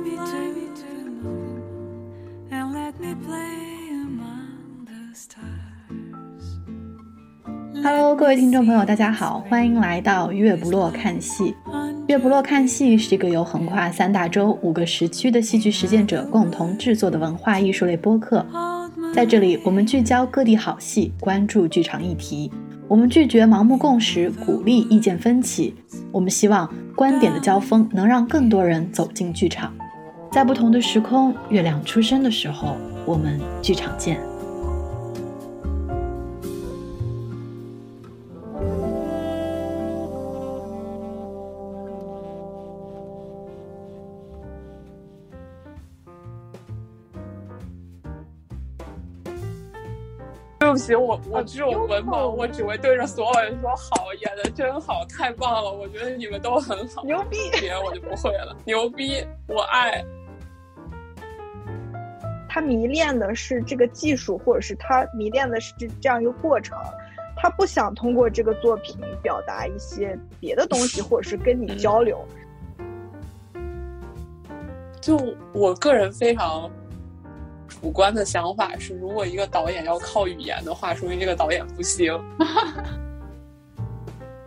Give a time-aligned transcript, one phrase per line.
[0.00, 1.62] fly me to the moon
[2.50, 5.44] and let me play among the stars.
[7.82, 11.54] Hello，各位听众朋友，大家好，欢迎来到月不落看戏。
[12.06, 18.44] 月不落看戏是一个由横跨三大洲、五个时区的戏剧实践者共同制作的文化艺术类播客。
[19.14, 22.50] 在这里，我们聚焦各地好戏，关注剧场议题。
[22.88, 25.74] 我们拒绝盲目共识，鼓励意见分歧。
[26.10, 29.72] 我们希望观点的交锋能让更多人走进剧场。
[30.30, 34.20] 在不同的时空，月亮出生的时候，我们剧场见。
[50.60, 55.72] 对不起，我我这种文盲，我只会对着所有人说好，演的真好，太棒了！
[55.72, 57.36] 我觉得你们都很好，牛逼！
[57.58, 59.26] 别人我就不会了，牛逼！
[59.48, 60.04] 我爱。
[62.52, 66.76] 他迷恋的是这个技术，或者是他迷恋的是这样一个过程，
[67.36, 72.26] 他不想通过这个作品表达一些别的东西，或者是跟你交流。
[75.00, 75.16] 就
[75.52, 76.68] 我个人非常。
[77.80, 82.12] 主观的想法是，如果一个导演要靠语言的话，说明这个导演不行。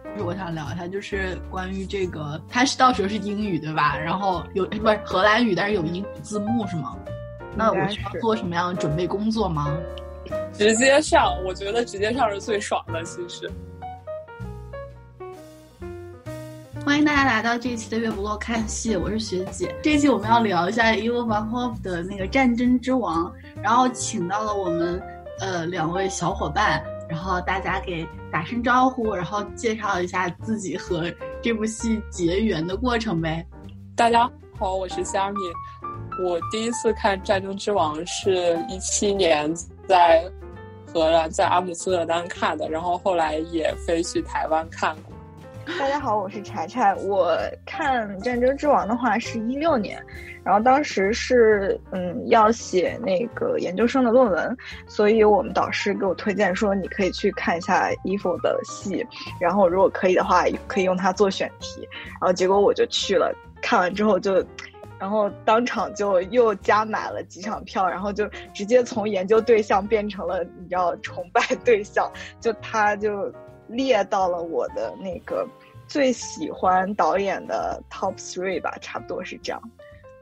[0.04, 3.98] 就 是我想聊一下，就是关于这个，它是到时候是英语对吧？
[3.98, 6.96] 然后有不是荷兰语，但是有英语字幕是吗？
[7.56, 9.76] 那我需要做什么样的准备工作吗？
[10.54, 13.50] 直接上，我觉得直接上是最爽的，其实。
[16.84, 19.74] 欢迎大家来到这一期的月不落看戏，我是学姐。
[19.82, 23.26] 这一期我们要聊一下 e v o Van Hove 的那个《战争之王》，
[23.62, 25.02] 然后请到了我们
[25.40, 31.10] 呃两位小伙伴，然后大家给打声招呼，然后介绍一下自己和
[31.42, 33.46] 这部戏结缘的过程呗。
[33.96, 35.38] 大家好，我是虾米。
[36.20, 39.52] 我第一次看《战争之王》是一七年
[39.88, 40.24] 在
[40.94, 45.14] 荷兰在阿姆斯特丹看的，然后后来也飞去台湾看过。
[45.80, 46.94] 大家好，我是柴柴。
[46.96, 47.36] 我
[47.66, 50.00] 看《战争之王》的话是一六年，
[50.44, 59.04] 然后当时是嗯要写那个研究生的论文，所以我们导师给我推荐说你可以去看一下 Evo 的戏，
[59.40, 61.88] 然后如果可以的话可以用它做选题。
[62.20, 64.46] 然后结果我就去了，看完之后就，
[65.04, 72.10] 然后当场就又加买了几场票，然后就直接从研究对象变成了你要崇拜 对象，
[72.40, 73.30] 就他就。
[73.70, 75.48] 列到了我的那个
[75.88, 79.72] 最喜欢导演的 top three 吧，差不多是这样。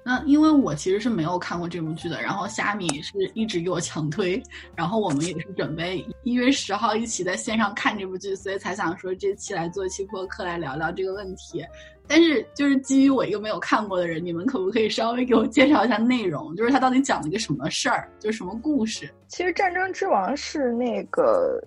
[0.03, 4.41] 那因为我其实是没有看过这部剧的，然后虾米是一直给我强推，
[4.75, 11.63] 然后我们也是准备一月十号一起在线上看这部剧，所以才想说这期来做一期播客来聊聊这个问题。
[12.07, 16.55] 但是就是基于我一个没有看过的人，你们可不可以稍微给我介绍一下内容？
[16.55, 19.09] 就是它到底讲了一个什么事儿，就是什么故事？
[19.27, 21.61] 其实《战争之王》是那个。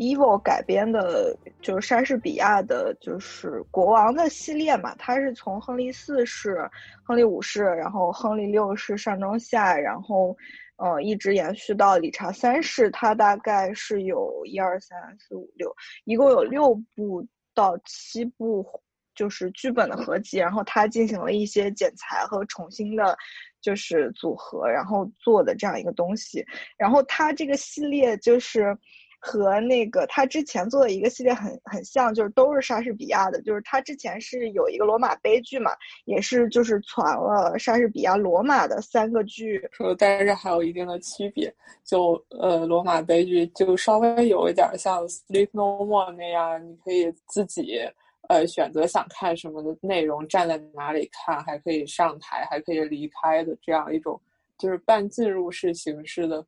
[0.00, 4.94] Evo 改编的，就是莎士比亚的，就是国王的系列嘛。
[4.96, 6.66] 它是从亨利四世、
[7.04, 10.34] 亨利五世，然后亨利六世上中下，然后，
[10.76, 12.90] 呃，一直延续到理查三世。
[12.90, 15.70] 它大概是有一二三四五六，
[16.06, 17.22] 一共有六部
[17.54, 18.66] 到七部，
[19.14, 20.38] 就是剧本的合集。
[20.38, 23.14] 然后他进行了一些剪裁和重新的，
[23.60, 26.42] 就是组合，然后做的这样一个东西。
[26.78, 28.74] 然后他这个系列就是。
[29.22, 33.40] 和那个他之前做的一个系列很很像，就是都是莎士比亚的。
[33.42, 35.72] 就是他之前是有一个罗马悲剧嘛，
[36.06, 41.54] 也是就是传了莎士比亚罗马的三个剧，说但是还有一定的区别。
[41.84, 47.78] 就呃，罗马悲剧就稍微有一点像《Sleep No More》那样，你可以自己
[48.28, 54.18] 呃选择想看什么的内容，站在哪里看，还可以上台，还可以离开的这样一种，
[54.56, 56.44] 就是半进入式形式的。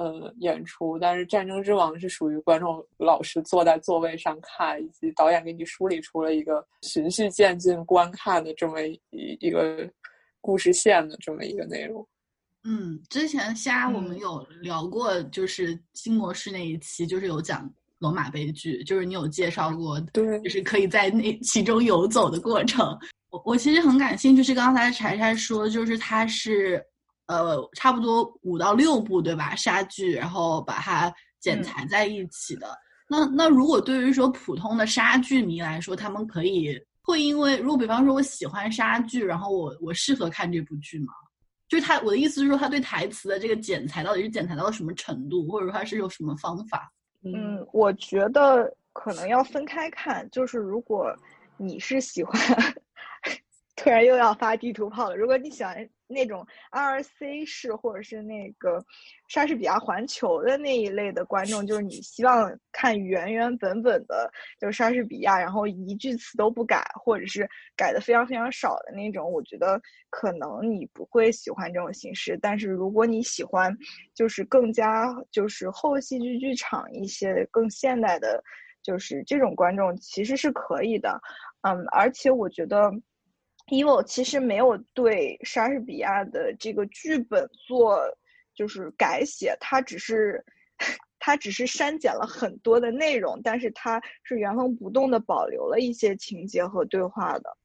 [0.00, 8.98] 呃，演出，但是《战争之王》是属于观众老师坐在座位上看，以及导演给你梳理出了一个循序渐进观看的这么一
[9.40, 9.86] 一个
[10.40, 12.08] 故事线的这么一个内容。
[12.64, 22.98] 嗯，之前虾我们有聊过，就是新模式那一期，就是有讲罗马悲剧，就是你有介绍过，对，就是可以在那其中游走的过程。
[23.28, 26.82] 我我其实很感兴趣，是刚才柴柴说，就是他是。
[27.30, 29.54] 呃，差不多五到六部对吧？
[29.54, 32.66] 杀剧，然后把它剪裁在一起的。
[33.08, 41.12] 那那如果对于说普通的杀剧迷来说，他们可以会因为如果比方说我喜欢杀剧，然后我我适合看这部剧吗？
[41.68, 46.90] 就是他我的意思是说，他对台词的这个剪裁到底是剪裁到了什么程度，或者说他是有什么方法？
[47.22, 50.28] 嗯，我觉得可能要分开看。
[50.30, 51.16] 就是如果
[51.56, 52.36] 你是喜欢。
[53.76, 55.16] 突然又要发地图炮了。
[55.16, 58.84] 如果你喜欢那种 RC 式或者是那个
[59.28, 64.28] 莎士比亚环球的那一类的观众，就是你希望看原原本本的，
[64.60, 69.80] 就是莎士比亚，然后一句词都不改，或者是改的非常非常少的那种，我觉得
[70.10, 72.36] 可能你不会喜欢这种形式。
[72.42, 73.72] 但是如果你喜欢，
[74.12, 78.42] 就是更加就是后戏剧剧场一些更现代的，
[78.82, 81.20] 就是这种观众其实是可以的。
[81.62, 82.90] 嗯，而且我觉得。
[83.70, 88.00] Evo 其实没有对莎士比亚的这个剧本做
[88.52, 90.44] 就是改写，它只是
[91.20, 97.56] 它只是删减了很多的内容，但是它是原封不动的保留了一些情节和对话的。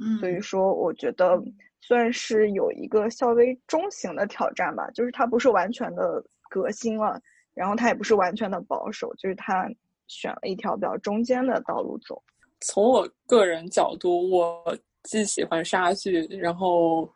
[0.00, 1.40] 嗯，所以说我觉得
[1.80, 7.20] 算是有一个稍微中型的挑战吧，就是它不是完全的革新了，
[7.54, 9.70] 然后它也不是完全的保守，就是它
[10.08, 12.20] 选了一条比较中间的道路走。
[12.60, 14.76] 从我个人角度，我。
[15.04, 17.08] 既喜欢莎剧，然后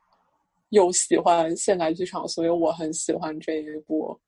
[0.70, 4.18] 又喜欢现代剧场，所以我很喜欢这一部。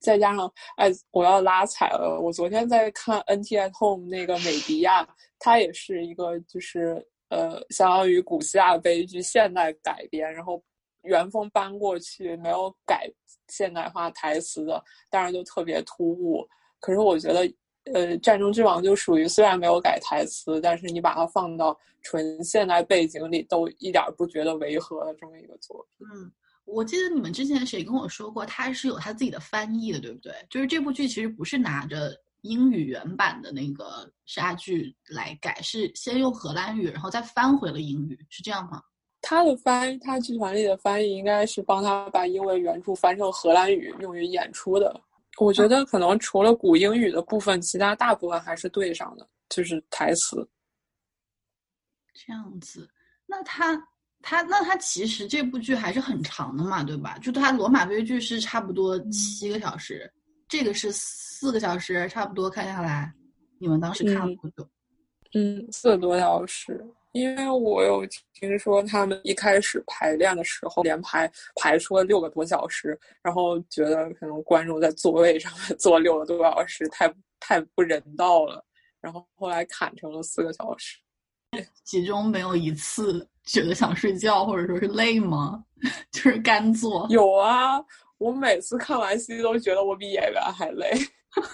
[0.00, 2.20] 再加上，哎，我要拉踩了。
[2.20, 5.08] 我昨天在看《NT at Home》那个美迪亚，
[5.38, 10.62] 它也是一个就是呃，相当于古希腊悲剧现代改编，然后
[11.02, 13.10] 原封搬过去，没有改
[13.48, 16.46] 现代化台词的，当然就特别突兀。
[16.80, 17.52] 可是我觉得。
[17.92, 26.06] 呃，战争之王就属于虽然没有改台词，但是你把它放到纯现代背景里，都一点不觉得违和的这么一个作品。
[26.06, 26.30] 嗯，
[26.64, 30.32] 我记得你们之前谁跟我说过，他是有他自己的翻译的，对不对？
[30.48, 38.80] 就是这部剧其实不是拿着英语原版的那个莎剧来改，是先用荷兰语，然后再翻回了英语，是这样吗？
[39.20, 45.00] 他的翻，他剧团里的翻译应该是帮他把英文原著翻成荷兰语用于演出的。
[45.38, 50.46] 我觉得可能除了古英语的部分，其他大部分还是对上的，就是台词。
[52.14, 52.88] 这样子，
[53.26, 53.74] 那他
[54.20, 57.16] 他那他其实这部剧还是很长的嘛，对吧？
[57.18, 60.12] 就他罗马悲剧是差不多七个小时，
[60.46, 63.12] 这个是四个小时，差不多看下来，
[63.58, 64.68] 你们当时看了多久？
[65.34, 66.86] 嗯，四个多小时。
[67.12, 78.64] 因为我有听说他们一开始排练的时候连排排出了六个多小时，然后觉得可能观众在座位上面 坐六个多小时太太不人道了，
[79.00, 80.98] 然后后来砍成了四个小时。
[81.84, 85.62] 其中没有一次觉得想睡觉或者说是累吗？
[86.10, 87.06] 就是干坐。
[87.10, 87.78] 有啊，
[88.16, 90.90] 我每次看完戏都觉得我比演员还累，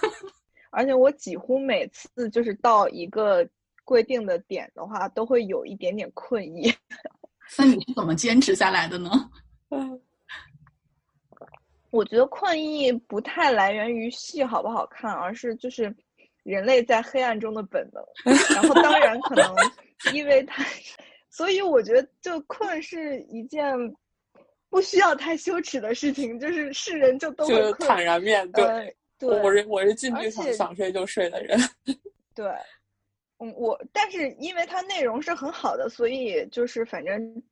[0.71, 3.45] 而且我几乎每次就是到一个。
[3.89, 6.71] 规定的点的话，都会有一点点困意。
[7.57, 9.09] 那你是怎么坚持下来的呢？
[9.69, 9.99] 嗯，
[11.89, 15.91] 我觉得困意不太来源于戏好不好看，而是就是
[16.43, 18.03] 人类在黑暗中的本能。
[18.53, 19.55] 然后当然可能
[20.13, 20.63] 因为他，
[21.31, 23.75] 所以我觉得就困是一件
[24.69, 28.95] 不需要太羞耻的事情，就是是人就都会坦然面对。
[29.17, 31.59] 对，我是我是进剧场想睡就睡的人。
[32.35, 32.45] 对。
[33.39, 37.43] 嗯，我但是因为它内容是很好的，所以就是反正，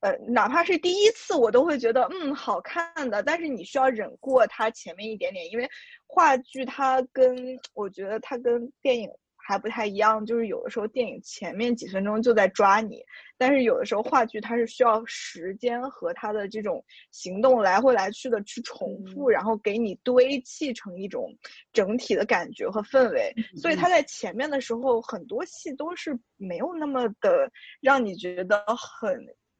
[0.00, 5.68] 呃，哪怕是第一次我都会觉得嗯好看的，但是你需要忍过它前面一点点，因为
[6.06, 9.08] 话剧它跟我觉得它跟电影。
[9.44, 13.02] 还不太一样，就是有的时候电影前面几分钟就在抓你，
[13.36, 21.36] 但是有的时候话剧它是需要时间和它的这种行动来回来去的去重复，然后给你堆砌成一种
[21.72, 23.34] 整体的感觉和氛围。
[23.56, 27.50] 所以它在前面的时候，很多戏都是没有那么的
[27.80, 29.18] 让你觉得很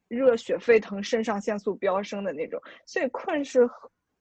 [0.08, 2.60] 热血沸腾、肾上腺素飙升的那种。
[2.86, 3.68] 所以困是。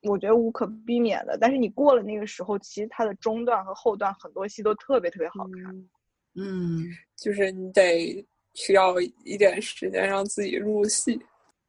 [0.04, 5.88] 我觉得无可避免的，但是你过了那个时候，其实它的中段和后段很多戏都特别特别好看。
[6.36, 6.84] 嗯，
[7.16, 11.20] 就是你得需要一点时间让自己入戏。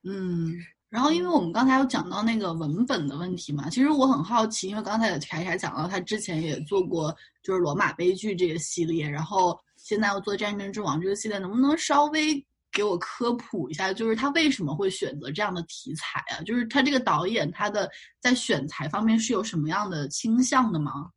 [0.05, 0.53] 嗯，
[0.89, 12.45] 然后因为我们刚才有讲到那个文本的问题嘛，其实我很好奇，因为刚才有柴柴讲到他之前也做过就是罗马悲剧这个系列，然后现在要做战争之王这个系列，能不能稍微？
[12.73, 16.41] 给我科普一下，就是他为什么会选择这样的题材啊？
[16.43, 21.11] 就是他这个导演，他的在选材方面是有什么样的倾向的吗？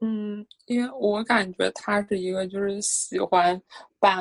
[0.00, 3.60] 嗯，因为我感觉他是一个就是喜欢
[3.98, 4.18] 把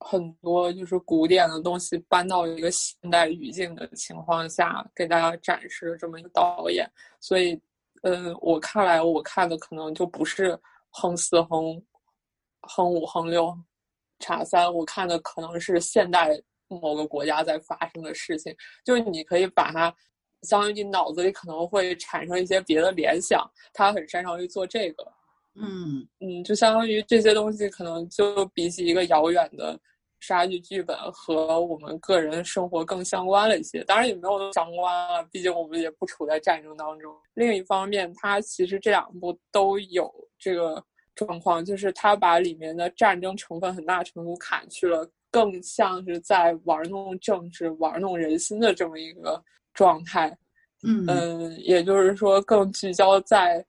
[0.00, 7.60] 很多就是古典的东西搬到一个现代语境的情况下给大家展示这么一个导演，所以，
[8.02, 10.58] 嗯，我看来我看的可能就不是
[10.90, 11.80] 横四横
[12.62, 13.56] 横五横六。
[14.22, 16.30] 查三，我看的可能是现代
[16.68, 19.94] 某个国家在发生的事情，就是你可以把它，
[20.42, 25.04] 相当于你脑子里可能会产生一些别的联想，他很擅长于做这个，
[25.56, 29.78] 嗯嗯，就相当于这些东西可能就比起一个遥远的
[30.20, 33.84] 莎剧剧本和我们个人生活更相关了一些。
[33.84, 37.14] 当然也没有相关啊，毕竟我们也不处在战争当中。
[37.34, 40.82] 另一方面，它其实这两部都有这个
[41.14, 49.42] 状况，就是他把里面的战争成分很大程度砍去了，更像是在玩弄政治、玩弄人心的这么一个
[49.74, 50.36] 状态。
[50.84, 53.64] 嗯嗯，也就是说，更聚焦在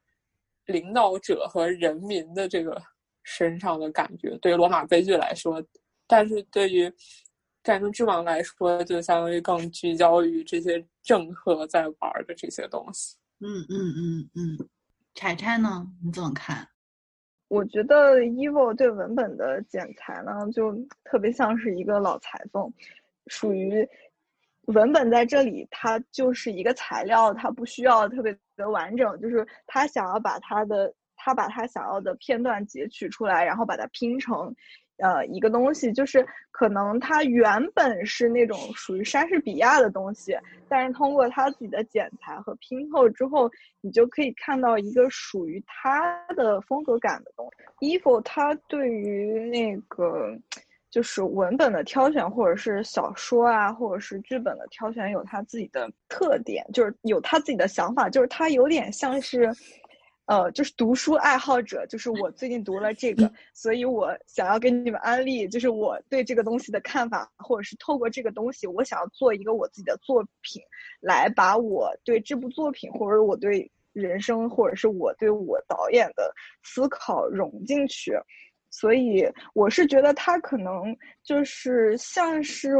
[0.65, 2.81] 领导者和人民的这个
[3.23, 4.35] 身上的感觉。
[4.41, 5.63] 对于罗马悲剧来说，
[6.07, 6.91] 但是对于
[7.63, 13.15] 战争之王来说，就相当于更聚焦于这些政客在玩的这些东西。
[13.41, 14.69] 嗯嗯嗯嗯，
[15.13, 15.85] 柴柴呢？
[16.03, 16.67] 你怎么看？
[17.53, 22.74] 我觉得 Evo 对文本的剪裁呢，就特别像是一个老裁缝，
[23.27, 23.88] 属于。
[24.67, 29.19] 文本在这里，它就是一个材料，它不需要特别的完整。
[29.19, 34.55] 就是他想要把他的，他把他想要的片段截取出来，然后把它拼成，
[35.03, 35.91] 呃，一个东西。
[35.91, 40.36] 就是可能它原本是那种属于莎士比亚的东西，
[40.67, 47.48] 但是通过他自己的剪裁和拼凑之后，你就可以看到一个属于他的风格感的东
[47.79, 48.00] 西。
[48.00, 50.36] Evil，他对于那个。
[50.93, 59.51] 就是文本的挑选，或者是小说啊，或者是剧本的挑选，有他自己的特点，就是有他自己的想法，就是他有点像是，
[60.25, 70.62] 呃，就是读书爱好者，就是我最近读了这个，所以我想要给你们安利，就是我对这个东西的看法，或者是透过这个东西，我想要做一个我自己的作品，
[71.01, 78.13] 来把我对这部作品，或者我对人生，或者是我对我导演的思考融进去。
[78.70, 82.72] 所以我是觉得他可能就是像是，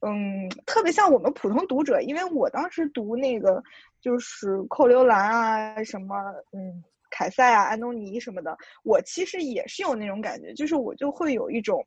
[0.00, 3.62] 嗯，特别像我们普通读者，因为我当时读那个
[4.00, 6.14] 就是扣留兰啊，什么，
[6.52, 11.86] 嗯，凯塞啊，安东尼什么的，我其实也是有那种感觉，就是我就会有一种。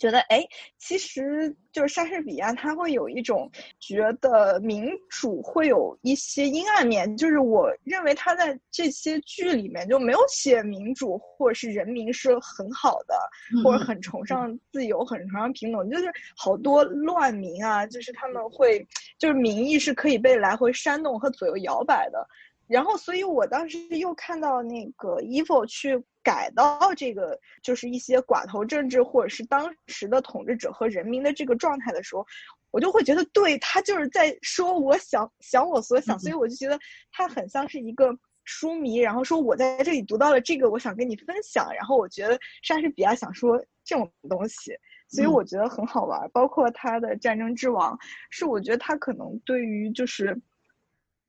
[0.00, 0.42] 觉得哎，
[0.78, 7.14] 其实就是莎士比亚，他会有一种觉得民主会有一些阴暗面。
[7.18, 13.14] 就是我认为他在这些剧里面就没有写民主或者是人民是很好的，
[13.62, 15.90] 或者很崇尚自由、很崇尚平等。
[15.90, 18.84] 就是好多乱民啊，就是他们会
[19.18, 22.26] 就是民意是可以被来回煽动和左右摇摆的。
[22.70, 32.24] 然后，所以我当时又看到那个 Evil 去改到这个，就是一些寡头政治或者是当时的统治者和人民的这个状态的时候，
[32.70, 36.78] 我就会觉得，对他就是在说我想想我所想，所以我就觉得
[37.10, 41.68] 他很像是一个书迷，然后说我在这里读到了这个，我想跟你分享。
[41.74, 44.72] 然后我觉得莎士比亚想说这种东西，
[45.08, 46.30] 所以我觉得很好玩。
[46.32, 47.96] 包括他的《战争之王》，
[48.30, 50.40] 是我觉得他可能对于就是。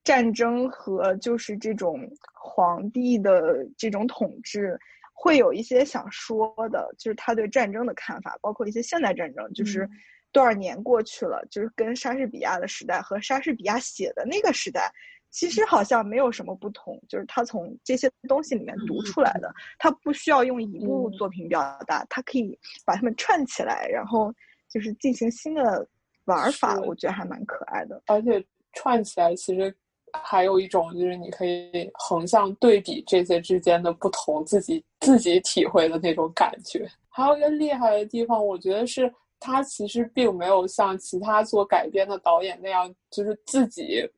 [0.03, 1.99] 战争和就是这种
[2.33, 4.79] 皇帝的这种统治，
[5.13, 9.87] 会有一些想说的，就是他对战争的看法，包括一些现代战争，就是
[10.31, 14.91] 多少年过去了，就是跟莎士比亚的时代和莎士比亚写的那个时代，
[15.29, 24.33] 其实好像没有什么不同，就是他从这些东西里面读出来的，他不需要用一部作品表达，他可以把它们串起来，然后
[24.67, 25.87] 就是进行新的
[26.25, 28.43] 玩法，我觉得还蛮可爱的，而且
[28.73, 29.71] 串起来其实。
[30.13, 36.89] 还有一种就是你可以横向对比这些之间的不同，自己自己体会的那种感觉。
[37.09, 44.09] 还有一个厉害的地方，我觉得是他其实并没有像其他做改编的导演那样，就是自己。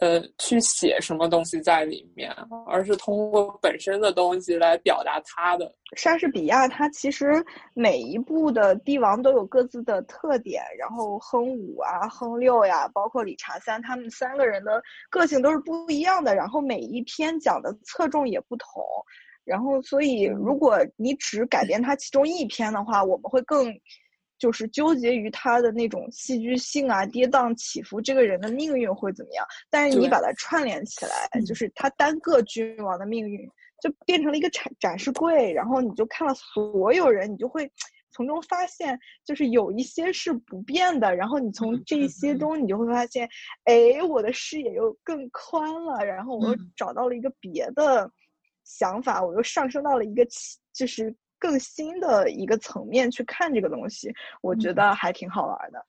[0.00, 2.34] 呃，去写什么东西在里面，
[2.66, 5.70] 而是通过本身的东西来表达他的。
[5.94, 18.82] 莎士比亚他其实每一部的帝王都有各自的特点，然后亨五啊、亨六呀，包括理查三，他们三个人的个性都是不一样的，然后每一篇讲的侧重也不同，
[19.44, 23.70] 然后所以如果你只改编它其中一篇的话，我们会更。
[24.40, 29.46] 就是纠结于他的那种戏剧性啊，跌宕起伏，这个人的命运会怎么样？
[29.68, 33.46] 但是你把它串联起来，就是他单个君王的命运
[33.82, 37.70] 就变成了一个展展示柜，然后你就看了所有人，你就会
[38.12, 41.14] 从中发现，就是有一些是不变的。
[41.14, 43.28] 然后你从这些中，你就会发现，
[43.64, 48.10] 哎，我的视野又更宽了，然后我又找到了一个别的
[48.64, 50.26] 想法，我又上升到了一个
[50.72, 51.14] 就是。
[51.40, 55.84] 更新的一个层面去看这个东西，我觉得还挺好玩的。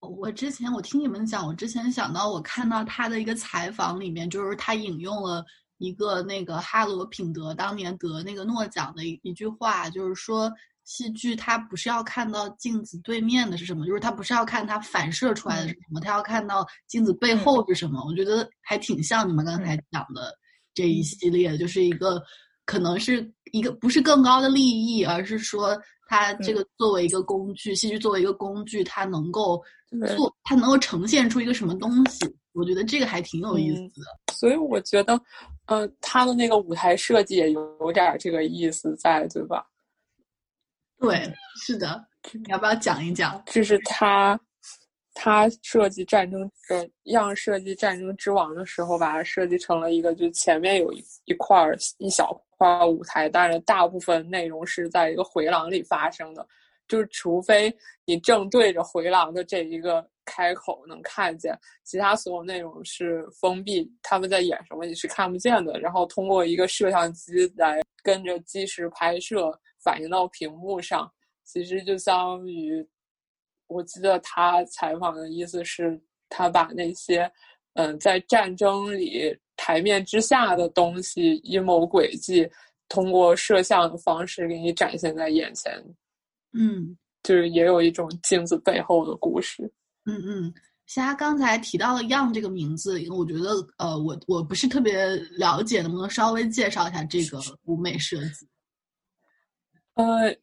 [0.00, 5.44] 我之前我听你们讲，我之前想到我看到他的一个采访里面，就是他引用了
[5.76, 10.50] 一个那个哈罗品德当年得那个诺奖的一一句话，就是说
[10.84, 18.02] 戏剧它不是要看到镜子对面的是什么，就是它不是要看它反射出来的是什么，它要看到镜子背后是什么。
[18.06, 20.32] 我觉得还挺像你们刚才讲的
[20.72, 22.22] 这一系列，就是一个。
[22.68, 25.74] 可能是一个不是更高的利益，而是说
[26.06, 29.64] 它这个作为一个工具，戏剧作为一个工具，它能够
[30.14, 32.26] 做，它能够呈现出一个什么东西？
[32.52, 34.34] 我觉得这个还挺有意思的。
[34.34, 35.18] 所以我觉得，
[35.64, 39.64] 嗯、他的那个舞台设计也有有点儿这个意思在，对吧？
[40.98, 41.32] 对，
[41.64, 43.42] 是的，你要不要讲一讲？
[43.46, 44.38] 就是他，
[45.20, 56.46] 他设计战争呃，样设计战争之王的时候，把它设计成了一个，就前面有一一块儿一小块儿舞台，但是大部分内容是在一个回廊里发生的，
[56.86, 69.50] 就是除非你正对着回廊的这一个开口能看见，其他所有内容是封闭，他们在演什么你是看不见的，然后通过一个摄像机来跟着即时拍摄
[69.82, 71.10] 反映到屏幕上，
[71.44, 72.86] 其实就相当于，
[73.68, 77.30] 我记得他采访的意思是，他把那些
[77.74, 82.48] 嗯在战争里台面之下的东西、阴谋诡计，
[82.88, 85.72] 通过摄像的方式给你展现在眼前，
[86.52, 89.70] 嗯就是也有一种镜子背后的故事。
[90.06, 90.54] 嗯嗯。
[90.86, 95.04] 虾刚才提到了“样”这个名字，我觉得呃，我我不是特别
[95.36, 98.48] 了解，能不能稍微介绍一下这个舞美设计？
[99.92, 100.34] 呃，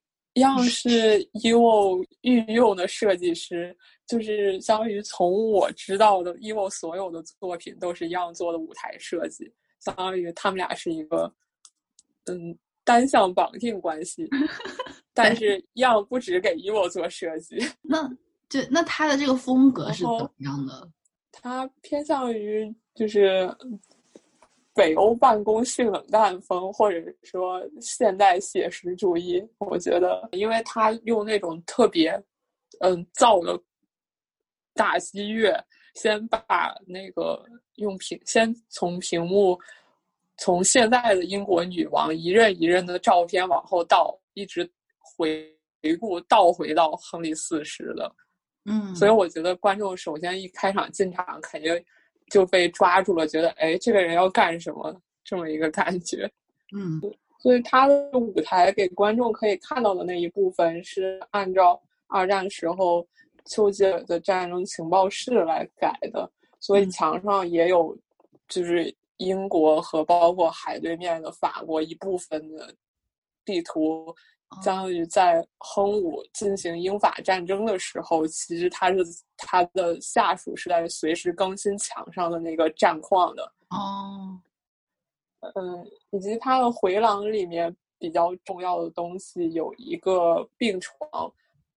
[0.41, 3.75] 样是 EVO 御用的设计师，
[4.07, 11.31] 就是相当于从我知道的 EVO 所有的作品都是一样做的舞台设计，相当于他们俩是一个
[12.25, 14.27] 嗯单向绑定关系。
[15.13, 18.05] 但是样不只给 EVO 做设计，那
[18.49, 20.89] 就那他的这个风格是怎样的？
[21.31, 23.49] 他偏向于就是
[24.75, 29.41] 北欧办公性冷淡风，或者说现代写实主义。
[29.57, 32.11] 我觉得，因为他用那种特别
[32.81, 33.57] 嗯造的
[34.73, 35.57] 大西乐，
[35.93, 37.41] 先把那个
[37.75, 39.57] 用屏先从屏幕
[40.37, 45.49] 从现在的英国女王一任一任的照片往后倒，一直回
[45.81, 48.13] 回顾倒回到亨利四世的。
[48.65, 51.73] 嗯，所以我觉得观众首先一开场进场肯定
[52.31, 56.29] 就被抓住了，觉得哎，这个人要干什么这么一个感觉。
[56.75, 56.99] 嗯
[57.39, 63.07] 所以他的舞台给观众可以看到的那一部分是按照二战时候
[63.45, 66.27] 丘吉尔的战争情报室来改的，
[66.59, 67.95] 所以嗯墙上也有
[68.47, 72.73] 就是英国和包括海对面的法国一部分的
[73.45, 74.15] 地图。
[74.61, 78.97] 相当于在亨武进行英法战争的时候，其实他是
[79.37, 83.43] 他的下属是在随时更新墙上的那个战况的。
[83.69, 84.39] 哦，
[85.55, 90.99] 嗯，以及他的回廊里面比较重要的东西有一个病床，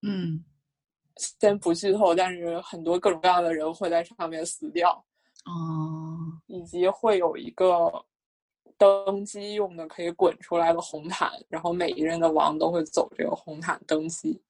[0.01, 0.43] 嗯。
[1.17, 4.91] 先不剧透，但是很多各种各样的人会在上面死掉，
[5.43, 7.91] 哦，以及会有一个
[8.79, 14.41] 登基用的可以滚出来的红毯，然后每一任的王都会走这个红毯登基。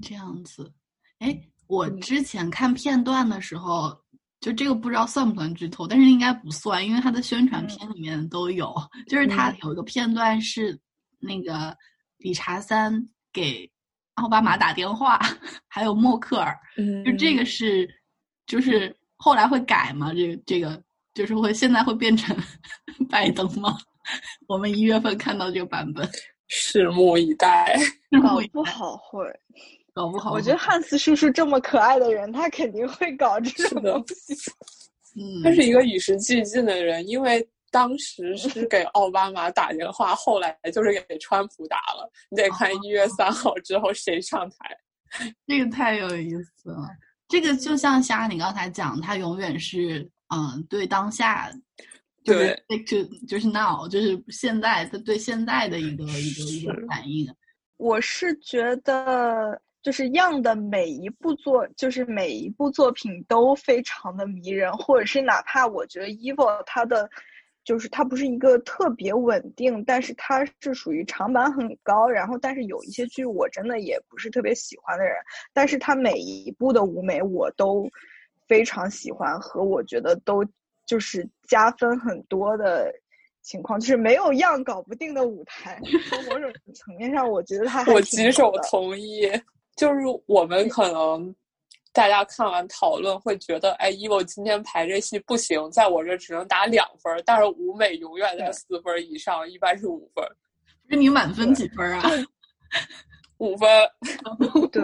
[0.00, 0.72] 这样子。
[1.18, 3.94] 哎，我嗯之前看片段的时候，
[4.40, 8.74] 就这个不知道算不算剧透，但是应该不算，因为它的宣传片里面都有。
[9.08, 10.78] 就是它嗯有一个片段是
[11.18, 11.76] 那个
[12.18, 13.70] 理查三给
[14.14, 15.18] 奥巴马打电话，
[15.66, 17.88] 还有默克尔，嗯就这个是，
[18.46, 20.12] 就是后来会改吗？
[20.12, 20.82] 这个这个
[21.14, 22.36] 就是会现在会变成
[23.08, 23.76] 拜登吗？
[24.48, 26.06] 我们一月份看到这个版本，
[26.48, 27.76] 拭目以待。
[28.22, 29.24] 搞不好会。
[29.94, 34.34] 搞不好，我觉得汉斯叔叔这么可爱的人，他肯定会搞这种东西。
[35.16, 42.10] 嗯，他是一个与时俱进的人，因为当时是给奥巴马打电话，后来就是给川普打了。
[42.28, 44.56] 你得看一月三号之后谁上台。
[45.46, 46.88] 这个太有意思了。
[47.28, 51.50] 这个就像虾你刚才讲，他永远是嗯对当下，
[52.24, 57.26] 就是 stick to 就是 now，就是现在他对现在的一个一个一个反应。
[57.76, 67.10] 我是觉得，就是样的每一部作，就是每一部作品都非常的迷人，或者是哪怕我觉得 evil 它的，
[67.64, 75.14] 就是它不是一个特别稳定，但是它是属于长板很高，然后但是有一些剧我真的也不是特别喜欢的人，
[75.52, 77.90] 但是它每一部的舞美我都
[78.48, 80.44] 非常喜欢，和我觉得都
[80.86, 82.92] 就是加分很多的。
[83.44, 85.78] 情况就是没有样搞不定的舞台，
[86.08, 89.30] 从某种层面上，我觉得他还我举手同意，
[89.76, 91.36] 就是我们可能
[91.92, 100.24] 大家看完讨论会觉得，哎，EVO 今天排这戏不行，在我这只能打两分儿，但是舞美永远在对四分以上，一般是五分
[100.88, 102.10] 那，你满分几分啊？
[103.36, 103.68] 五分。
[104.72, 104.82] 对，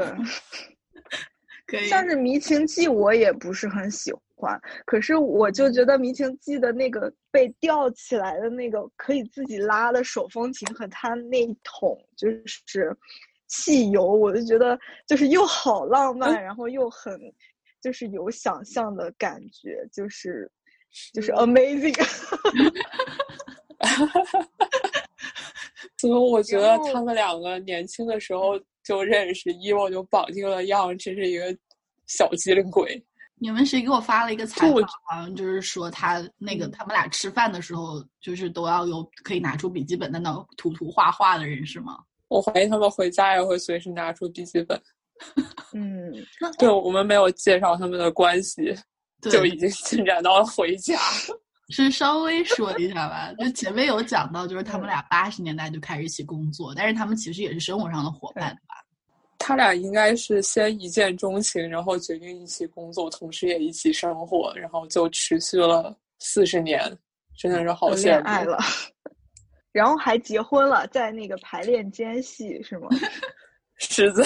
[1.88, 12.96] 像是《迷情记》，我也不是很喜欢，可是我就觉得《迷情记》的那个被吊起来的那个可以自己拉的手风琴和他那一桶就是
[13.46, 17.18] 汽油，我就觉得就是又好浪漫，然后又很
[17.82, 20.50] 就是有想象的感觉，就是
[21.12, 21.94] 就是 amazing。
[25.96, 28.58] 所以我觉得他们两个年轻的时候
[28.90, 31.56] 就认识，Evo 就绑定了 Young，真是一个
[32.08, 33.00] 小机灵鬼。
[33.36, 34.82] 你们谁给我发了一个采访？
[34.82, 42.00] 好像就是说他那个他们俩吃饭的时候，就是都要有可以拿出笔记本在那涂涂画画的人是吗？
[42.26, 44.82] 我怀疑他们回家也会随时拿出笔记本。
[45.72, 46.12] 嗯，
[46.58, 48.76] 对我们没有介绍他们的关系，
[49.22, 50.98] 就已经进展到了回家。
[51.70, 58.74] 是稍微说一下吧， 就前面有讲到，就是他们俩八十年代就开始一起工作，但是他们其实也是生活上的伙伴吧。
[59.38, 66.80] 他俩应该是先一见钟情，然后决定一起工作，同时也一起生活，然后就持续了四十年，
[67.38, 68.58] 真的是好恋爱了。
[69.72, 72.88] 然后还结婚了，在那个排练间隙是吗？
[73.78, 74.22] 狮子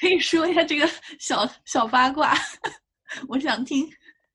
[0.00, 0.86] 可以说一下这个
[1.18, 2.36] 小小八卦，
[3.28, 3.88] 我想听。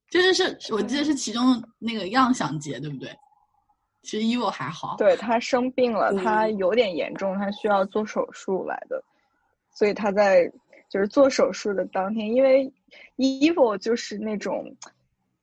[0.09, 3.09] 就是是我记得是其中那个样想结，对不对？
[4.03, 9.03] 其实 Evo 还好，对他生病了，他有点严重，他需要做手术来的。
[9.73, 10.49] 所以他在
[10.89, 12.71] 就是做手术的当天，因为
[13.17, 14.73] Evo 就是那种，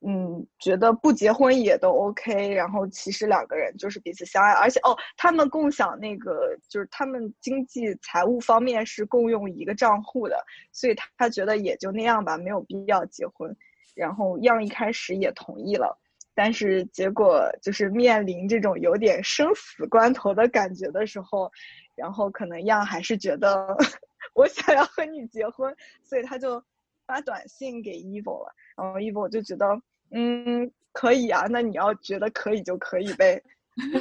[0.01, 13.55] 嗯，觉得不结婚也都 OK，然后其实两个人就是彼此相爱，而且哦，他们共享那个就是他们经济财务方面是共用一个账户的，所以他他觉得也就那样吧，没有必要结婚。
[13.95, 15.99] 然后样一开始也同意了，
[16.35, 21.51] 但是结果就是面临这种有点生死关头的感觉的时候，
[21.95, 23.77] 然后可能样还是觉得。
[24.33, 26.61] 我想要和你结婚，所以他就
[27.07, 28.53] 发短信给 Evo 了。
[28.77, 29.81] 然后 Evo 就觉得，
[30.11, 33.41] 嗯，可以啊，那你要觉得可以就可以呗。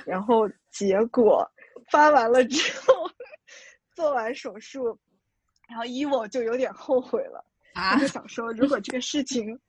[0.08, 1.48] 然后结果
[1.92, 3.08] 发完了之后，
[3.94, 4.98] 做完手术，
[5.70, 9.60] 然后 Evo 就有点后悔了，他就想说，如果这个事情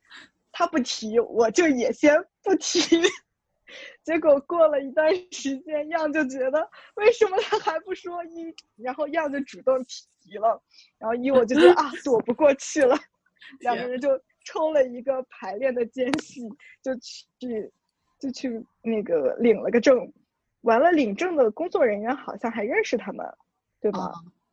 [0.53, 2.81] 他不提，我就也先不提。
[4.05, 10.63] 结果过了一段时间，样就觉得为什么他还不说一，然后样就主动提了，
[10.99, 12.97] 然后一我就觉得啊躲不过去了，
[13.61, 14.11] 两个人就
[14.45, 16.43] 抽了一个排练的间隙，
[16.83, 17.73] 就去
[18.21, 20.13] 就去那个领了个证，
[20.61, 23.27] 完了领证的工作人员好像还认识他们，
[23.81, 24.13] 对吧？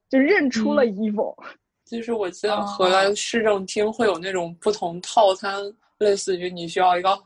[0.10, 1.36] 就认出了 Evo。
[1.97, 5.62] 就是我记得荷兰市政厅会有那种不同套餐，
[5.99, 7.17] 类似于你需要一个。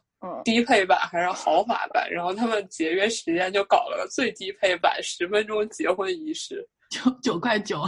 [0.44, 2.10] 低配版还是豪华版？
[2.10, 7.80] 然后他们节约时间，就搞了个最低配版，十分钟结婚仪式，九九块九，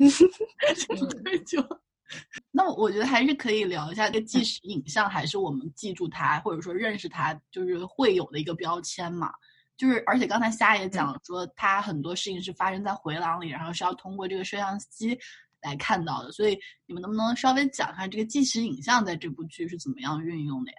[0.00, 1.64] 九块九。
[2.50, 9.30] 那我觉得还是可以聊一下这个纪实影像，还是我们记住它，或者说认识它，就是会有的一个标签嘛。
[9.76, 15.16] 就是而且刚才夏也讲说，它很多事情是发生在回廊里，然后是要通过这个摄像机
[15.62, 16.32] 来看到的。
[16.32, 20.78] 所以你们能不能稍微讲一下这个纪实影像在这部剧是怎么样运用的呀？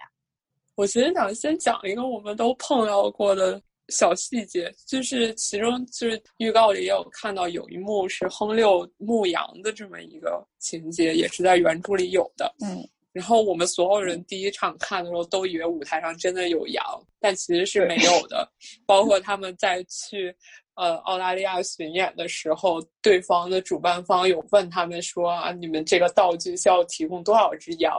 [0.74, 12.50] 我其实想先讲一个我们都碰到过的小细节，就是其中就是预告里也有看到有一幕是亨六牧羊的这么一个情节，也是在原著里有的。
[12.64, 16.82] 嗯，然后我们所有人第一场看的时候都以为舞台上真的有羊，
[17.20, 18.50] 但其实是没有的。
[18.86, 20.34] 包括他们在去
[20.74, 27.92] 呃澳大利亚巡演的时候，对方的主办方有问他们说啊，你们这个道具需要提供多少只羊？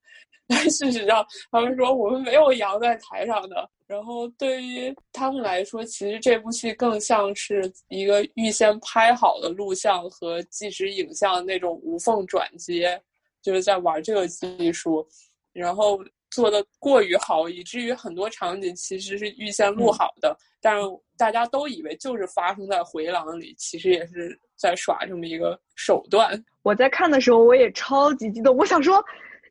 [0.46, 3.68] 但事实上，他们说我们没有羊在台上的。
[3.86, 13.00] 然后对于他们来说，其实这部戏更像是一个预先拍好的录像和即时影像那种无缝转接，
[13.42, 15.06] 就是在玩这个技术，
[15.52, 15.98] 然后
[16.34, 20.82] 做的过于好，以至于很多场景其实是预先录好的，但是
[21.16, 26.44] 大家都以为就是发生在回廊里，其实也是在耍这么一个手段。
[26.62, 29.04] 我在看的时候，我也超级激动，我想说。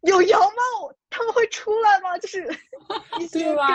[0.04, 0.94] 有羊吗？
[1.10, 2.18] 他们会出来吗？
[2.18, 2.46] 就是
[3.22, 3.66] 一些跟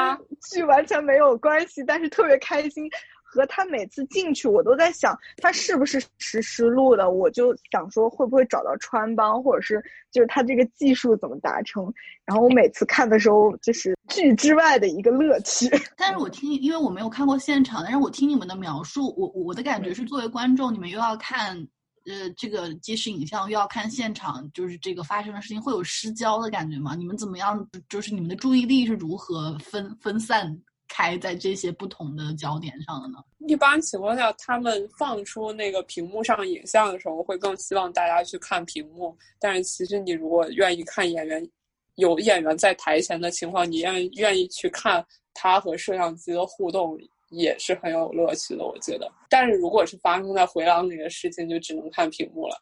[0.43, 2.87] 剧完全没有关系，但是特别开心。
[3.31, 7.11] 和他每次进去，我都在想他是不是实时录的。
[7.11, 11.93] 我就想说会不会找到穿帮，或者是就是他这个技术怎么达成。
[12.25, 15.69] 然后我每次看的时候，就是剧之外的一个乐趣。
[15.97, 21.69] 但是我听，因为我没有看过现场，但是我听你们的描述，我我的感觉是，作为观众，你们又要看。
[22.07, 26.95] 呃，这个即时影像又要看现场，就是这个发生的事情会有失焦的感觉吗？
[26.95, 27.69] 你们怎么样？
[27.87, 30.59] 就是你们的注意力是如何分分散
[30.89, 33.19] 开在这些不同的焦点上的呢？
[33.47, 39.17] 一般情况下，他们放出那个屏幕上影像的时候，会更希望大家去看屏幕。
[39.39, 41.49] 但是其实你如果愿意看演员，
[41.97, 46.99] 有演员在台前的情况，你愿愿意去看他和摄像机的互动，
[47.31, 49.11] 也是很有乐趣的，我觉得。
[49.29, 52.57] 但是如果是发生在回廊里的事情，就只能看屏幕了。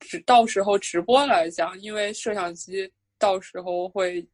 [0.00, 4.26] 只到时候直播来讲，因为摄像机到时候会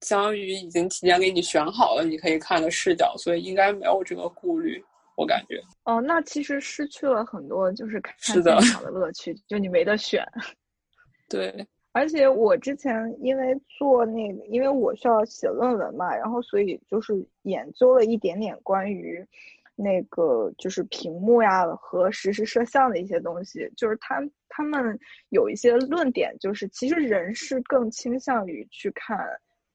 [0.00, 4.84] 相当于已经提前给你选好了，你可以看的视角，所以应该没有这个顾虑，
[5.16, 5.60] 我感觉。
[5.84, 10.22] 哦，那其实失去了很多就是看现场 的乐趣，就你没得选。
[11.28, 19.26] 对，而且我之前因为做那个，因为我需要写论文嘛，然后所以就是研究了一点点关于
[19.74, 24.98] 那个就是屏幕呀和实时摄像的一些东西，就是他他们
[25.30, 29.18] 有一些论点，就是其实人是更倾向于去看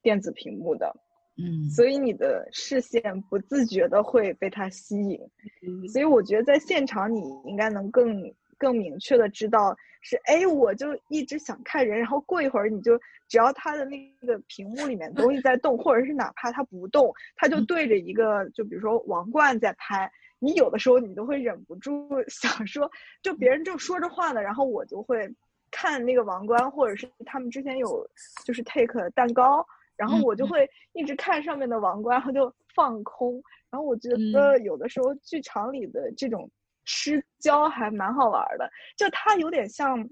[0.01, 0.95] 电子屏幕的，
[1.37, 5.19] 嗯，所以你的视线不自觉的会被它吸引。
[5.65, 20.09] 嗯，所以我觉得在现场你应该能更更明确的知道是，哎，我就一直想看人，然后过一会儿你就只要他的那个屏幕里面东西在动，或者是哪怕他不动，他就嗯对着一个就比如说王冠在拍，
[20.39, 22.89] 你有的时候你都会忍不住想说，
[23.21, 25.29] 就别人正说着话呢，然后我就会
[25.69, 28.09] 看那个王冠，或者是他们之前有
[28.45, 29.65] 就是 take 蛋糕。
[29.99, 33.33] 然后我就会一直看上面的王冠，然后就放空。
[33.69, 36.49] 然后我觉得有的时候剧场里的这种
[36.85, 40.09] 失焦还蛮好玩儿的，就它有点像，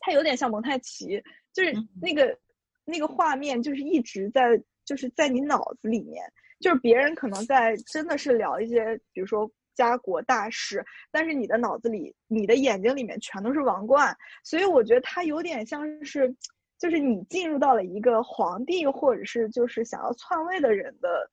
[0.00, 2.38] 它有点像蒙太奇，就是嗯那个
[2.86, 6.24] 那个画面就是一直在就是在你脑子里面，
[6.58, 9.50] 就是别人可能在真的是聊一些，比如说。
[9.76, 16.34] 家国大事，但是你的脑子里、你的眼睛里面全都是王冠，所以我觉得它有点像是，
[16.78, 21.28] 就是你进入到了一个皇帝或者是就是想要篡位的人的，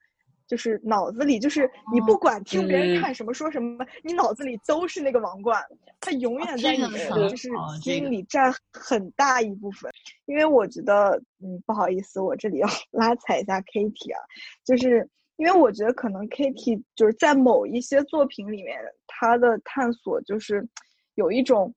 [0.46, 5.62] 就是脑子里，就是你不管听别人嗯看什么说什么，你脑子里都是那个王冠，
[6.00, 7.48] 它永远在你的就是
[7.82, 9.90] 心里占很大一部分。
[10.26, 14.20] 因为我觉得，嗯，不好意思，我这里要 拉踩一下 Kitty 啊，
[14.64, 20.66] 就是因为我觉得可能 Kitty 就是在某一些作品里面，他的探索就是
[21.16, 21.74] 有一种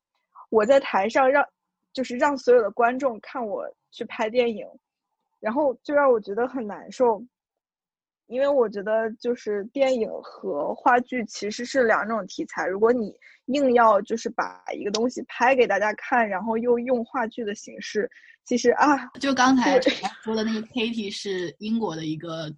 [0.49, 1.45] 我在台上让
[1.97, 4.67] 就是让所有的观众看我去拍电影，
[5.39, 7.25] 然后就让我觉得很难受。
[8.27, 13.12] 因为我觉得就是电影和话剧其实是两种题材，如果你
[13.45, 18.07] 硬要就是把一个东西拍给大家看，然后又用话剧的形式，
[18.45, 19.81] 其实啊，就刚才
[20.21, 22.53] 说的那个 Katie 是英国的一个，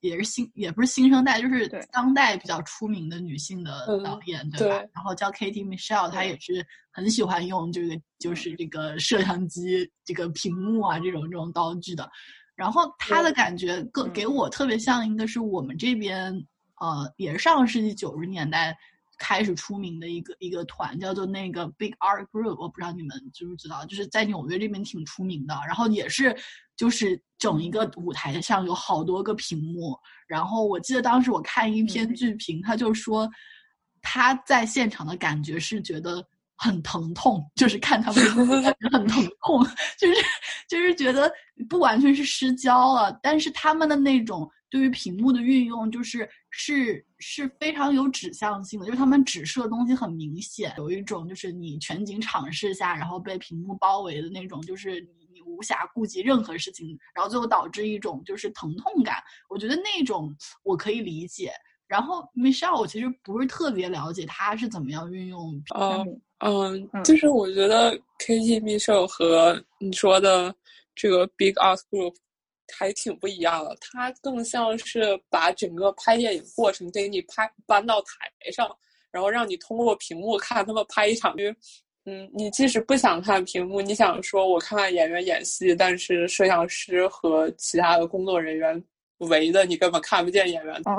[0.00, 4.76] 也是新，也不是新生代，就是当代比较出名的女性的嗯导演，对对吧？
[4.94, 12.10] 然后叫 Katie Michelle，她也是很喜欢用这个，就是这个摄像机、这个屏幕啊这种这种道具的。
[12.54, 16.32] 然后她的感觉更嗯给我特别像一个是我们这边，
[16.80, 18.76] 呃，也是上个世纪九十年代。
[19.18, 25.54] 开始出名的一个一个团叫做那个 Big Art Group，我不知道你们知不知道，就是在纽约这边挺出名的。
[25.64, 26.36] 然后也是
[26.82, 29.96] 就是整一个舞台上有好多个屏幕。
[30.26, 33.30] 然后我记得当时我看一篇嗯剧评，他就说
[34.00, 39.64] 他在现场的感觉是觉得很疼痛，就是看他们感觉很疼痛，
[39.96, 40.14] 就是
[40.68, 41.32] 就是觉得
[41.70, 55.06] 不完全是失焦了，但是他们的那种对于屏幕的运用，就是是是非常有指向性的，就是他们指示的东西很明显，有一种就是你全景场视下，然后被屏幕包围的那种，就是
[55.46, 59.16] 无暇顾及任何事情，然后最后导致一种就是疼痛感。
[59.48, 61.52] 我觉得那种我可以理解。
[61.88, 70.54] 然后 Michelle，我其实不是特别了解他是怎么样运用嗯嗯，嗯就是我觉得 KT Michelle 和你说的
[70.94, 72.14] 这个 Big Art Group
[72.74, 78.74] 还挺不一样的，它更像是把整个拍电影过程给你拍搬到台上，
[79.10, 81.54] 然后让你通过屏幕看他们拍一场剧。
[82.04, 88.82] 嗯，你即使不想看屏幕，你想说我看看演员演戏，但是摄像师和其他的工作人员
[89.18, 90.74] 围的，你根本看不见演员。
[90.84, 90.98] 嗯，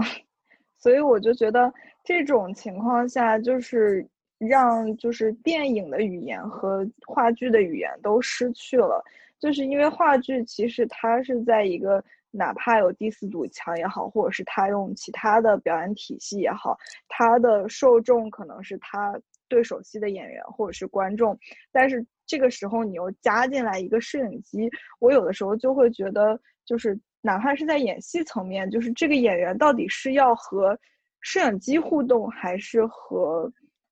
[0.77, 1.71] 所以我就觉得
[2.05, 9.03] 这种情况下，就是让就是电影的语言和话剧的语言都失去了，
[9.39, 16.77] 就是因为话剧其实它是在一个哪怕有第四堵墙也好，或者是他用其他的表演体系也好，
[17.09, 19.13] 它的受众可能是他
[19.53, 21.37] 对手戏的演员或者是观众，
[21.71, 24.67] 但是这个时候你又加进来一个摄影机，
[24.99, 30.75] 我有的时候就会觉得，就是哪怕是在演戏层面，就是这个演员到底是要和
[31.21, 33.51] 摄影机互动，还是和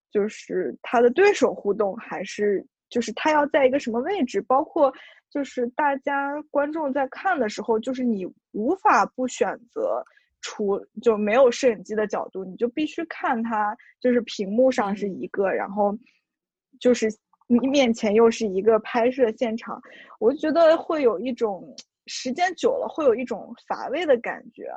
[0.09, 4.41] 就是他的对手互动，还是就是他要在一个什么位置？
[4.41, 4.91] 包括
[5.29, 10.03] 就是大家观众在看的时候，就是你无法不选择。
[10.41, 15.97] 出就没有摄影机的角度，你就必须看它，就是屏幕上是一个，然后
[16.79, 17.07] 就是
[17.47, 19.81] 你面前又是一个拍摄现场，
[20.19, 21.75] 我就觉得会有一种
[22.07, 24.69] 时间久了会有一种乏味的感觉。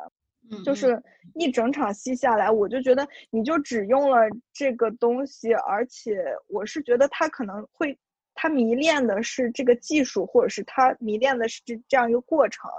[0.50, 0.62] 嗯。
[0.62, 1.02] 就是
[1.34, 4.18] 一整场戏下来，我就觉得你就只用了
[4.52, 7.98] 这个东西，而且我是觉得他可能会，
[8.34, 12.70] 他迷恋的是这个技术，或者是他迷恋的是这这样一个过程，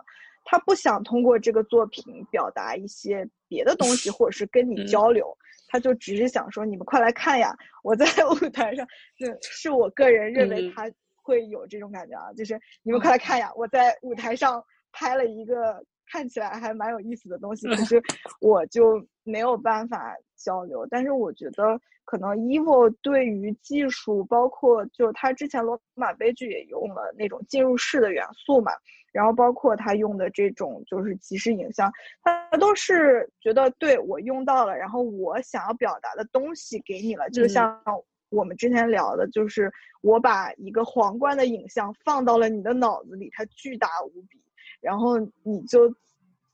[0.46, 4.86] 他不想通过这个作品表达一些别的东西， 或者是跟你嗯。
[4.86, 5.36] 交流，
[5.68, 7.54] 他就只是想说你们快来看呀，
[7.84, 10.72] 我在 舞台上，是是我个人认为嗯。
[10.74, 10.90] 他
[11.22, 18.00] 会有这种感觉啊，就是你们快来看呀，我在舞台上拍了一个看起来还蛮有意思的东西，可是
[18.40, 20.86] 我就没有办法交流。
[20.92, 28.72] 但是我觉得可能 EVO 对于技术，包括就他之前罗马悲剧也用了那种进入式的元素嘛，
[29.16, 31.90] 然后包括他用的这种就是即时影像，
[32.22, 37.50] 他都是觉得对我用到了，然后我想要表达的东西给你了，就嗯。
[37.50, 37.82] 像
[38.30, 44.38] 我们之前聊的，就是我把一个皇冠的影像放到了你的脑子里，它巨大无比，
[44.82, 45.96] 然后你就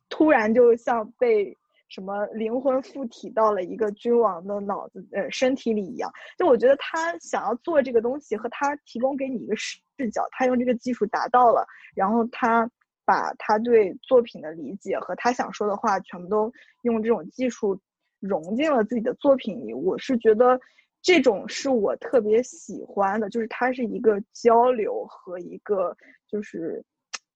[0.07, 1.57] 突然就像被
[1.91, 6.09] 什么灵魂附体到了一个君王的脑子呃身体里一样。
[6.37, 12.71] 就我觉得他想要做这个东西，和他提供给你一个视视角，他用这个技术达到了，然后他
[13.03, 16.49] 把他对作品的理解和他想说的话全部都
[16.83, 17.77] 用这种技术
[18.21, 19.73] 融进了自己的作品里。
[19.73, 20.57] 我是觉得
[21.01, 26.81] 这种是我特别喜欢的，就是它是一个交流和一个就是。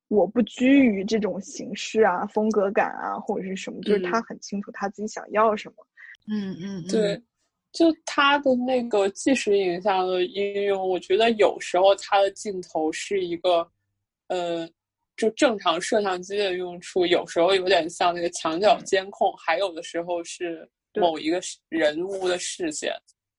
[0.07, 5.75] 我不拘于这种形式啊、风格感啊，或者是什么，就是他很清楚他自己想要什么。
[6.27, 7.21] 嗯嗯，嗯对，
[7.71, 13.67] 就他的那个即时影像的应用，我觉得有时候他的镜头是一个，
[14.27, 14.69] 呃，
[15.17, 22.93] 就正常摄像机的用处，有时候有点像那个墙角监控，还有的时候是某一个视人物的视线、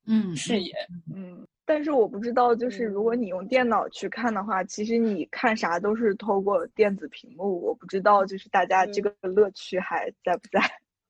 [0.06, 0.72] 嗯视野。
[1.14, 7.60] 嗯，但是我不知道，就是如果嗯你用电脑去看的话，其实你看啥都是透过电子屏幕。
[7.60, 10.60] 我不知道，就是大家这个乐趣还在不在？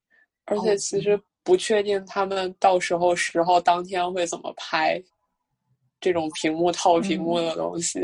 [0.46, 5.02] 而且其实不确定他们到时候十号当天会怎么拍
[6.00, 8.00] 这种屏幕套屏幕的东西，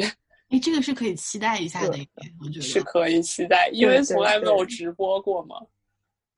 [0.48, 1.96] 哎，这个是可以期待一下的，
[2.44, 5.56] 我觉得是可以期待，因为从来没有直播过嘛。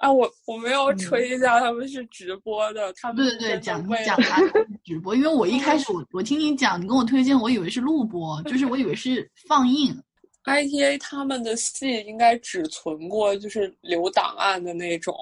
[0.05, 4.43] 啊，我我们要嗯吹一下，他们是直播的，他们对对对，讲讲他
[4.85, 9.99] 直播，因为我一开始我我听你讲，你跟我推荐，我以为是录播，就是我以为是放映。
[10.45, 15.17] ITA 他们的戏应该只存过就是留档案的那种。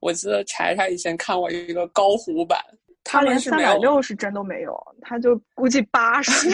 [0.00, 2.60] 我记得柴柴以前看过一个高糊版，
[3.02, 6.50] 他连三百六是真都没有，他就估计八十。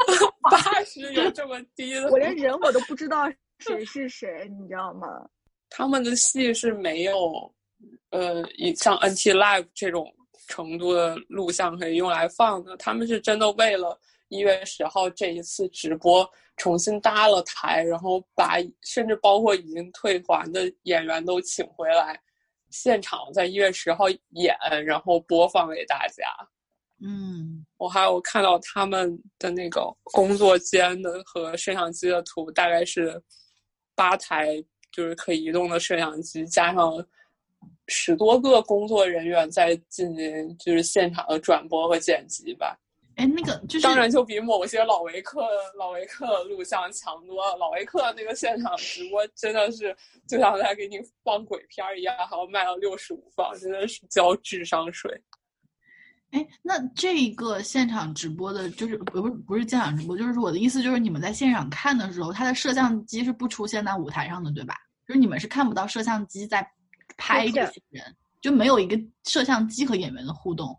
[0.50, 2.08] 八十有这么低的？
[2.08, 5.06] 我连人我都不知道谁是谁，你知道吗？
[5.68, 7.54] 他们的戏是没有，
[8.10, 10.12] 呃，以像 NT Live 这种
[10.48, 12.76] 程度的录像可以用来放的。
[12.76, 13.98] 他们是真的为了
[14.28, 22.18] 一月十号这一次直播重新搭了台，然后把甚至包括已经退团的演员都请回来，
[22.70, 26.24] 现场在一月十号演，然后播放给大家。
[26.98, 33.22] 嗯我还有看到他们的那个工作间的和摄像机的图，大概是
[33.94, 37.06] 八台就是可以移动的摄像机，加上
[37.88, 42.78] 十多个工作人员在进行就是现场的转播和剪辑吧。
[43.16, 45.40] 哎，那个就是当然就比某些老维克
[45.78, 47.56] 老维克录像强多了。
[47.56, 49.96] 老维克那个现场直播真的是
[50.28, 55.10] 就像在给你放鬼片儿一样，还要卖到六十五磅，真的是交智商税。
[56.36, 64.74] 哎，那这一个现场直播的，就是不不不是现场直播，就是我的意思就是你们在现场看的时候，它的摄像机是不出现在舞台上的，对吧？
[65.08, 66.68] 就是你们是看不到摄像机在
[67.16, 68.04] 拍这些人，
[68.42, 70.78] 就没有一个摄像机和演员的互动。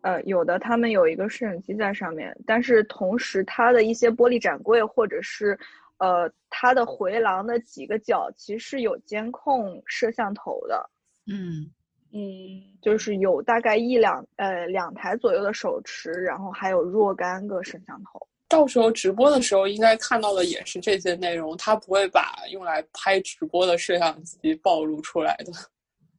[0.00, 5.58] 呃，有的他们有一个摄影机在上面，但是同时它的一些玻璃展柜或者是
[5.98, 10.90] 呃它的回廊的几个角其实是有监控摄像头的，
[11.26, 11.70] 嗯
[12.16, 18.24] 嗯，就是有大概一两呃两台左右的手持，然后还有若干个摄像头。
[18.48, 25.52] 到时候直播的时候应该看到的也是这些内容，他不会把用来拍直播的摄像机暴露出来的。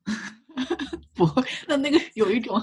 [1.16, 2.60] 不会，那那个有一种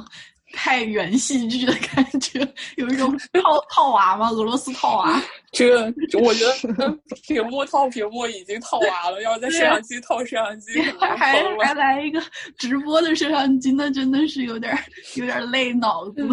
[0.52, 2.40] 太原戏剧的感觉，
[2.76, 3.10] 有一种
[3.42, 5.22] 套套娃吗，俄罗斯套娃。
[5.52, 5.92] 这个
[6.22, 11.42] 我觉得屏幕套屏幕已经套娃了，要是在摄像机套摄像机， 还。
[11.62, 12.20] 还来一个
[12.58, 14.76] 直播的摄像机，那真的是有点
[15.16, 16.26] 有点累脑子。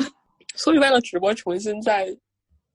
[0.55, 2.07] 所以为了直播重新再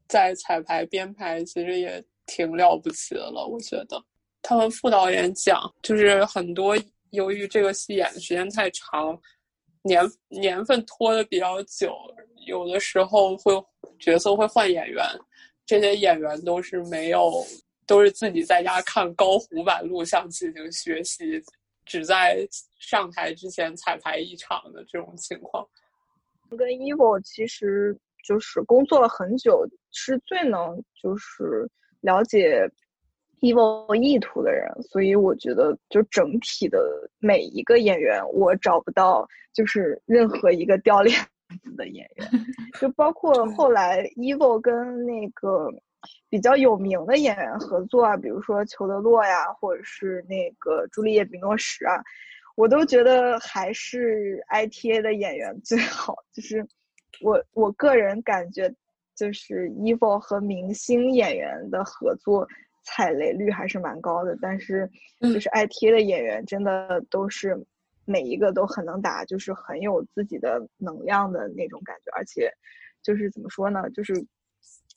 [0.09, 3.47] 再彩排编排，其实也挺了不起的了。
[3.47, 4.03] 我觉得
[4.41, 6.77] 他们副导演讲，就是很多
[7.11, 9.19] 由于这个戏演的时间太长，
[9.85, 11.95] 年年份拖的比较久，
[12.47, 13.53] 有的时候会
[13.99, 15.05] 角色会换演员，
[15.65, 17.31] 这些演员都是没有，
[17.87, 21.41] 都是自己在家看高糊版录像进行学习，
[21.85, 25.67] 只在上台之前彩排一场的这种情况。
[26.51, 31.71] 跟 Evo 其实就是工作了很久，是最能就是
[32.01, 32.67] 了解
[33.45, 36.81] Evo 意图的人，所以我觉得就整体的
[37.19, 41.15] 每一个演员，我找不到就是任何一个掉链
[41.63, 42.27] 子的演员，
[42.81, 45.69] 就包括后来 evil 跟那个
[46.31, 52.01] 比较有名的演员合作啊，比如说裘德洛呀，或者是那个朱丽叶·比诺什啊。
[52.57, 56.67] 我都觉得还是 ITA 的演员最好，就是
[57.21, 58.73] 我我个人感觉，
[59.15, 62.49] 就是 evil 和明星演员的合作
[62.85, 64.89] 踩雷率还是蛮高的，但是
[65.21, 67.57] 就是 ITA 的演员真的都是
[68.05, 72.51] 每一个都很能打，就是很有自己的能量的那种感觉，而且
[73.03, 74.13] 就是怎么说呢，就是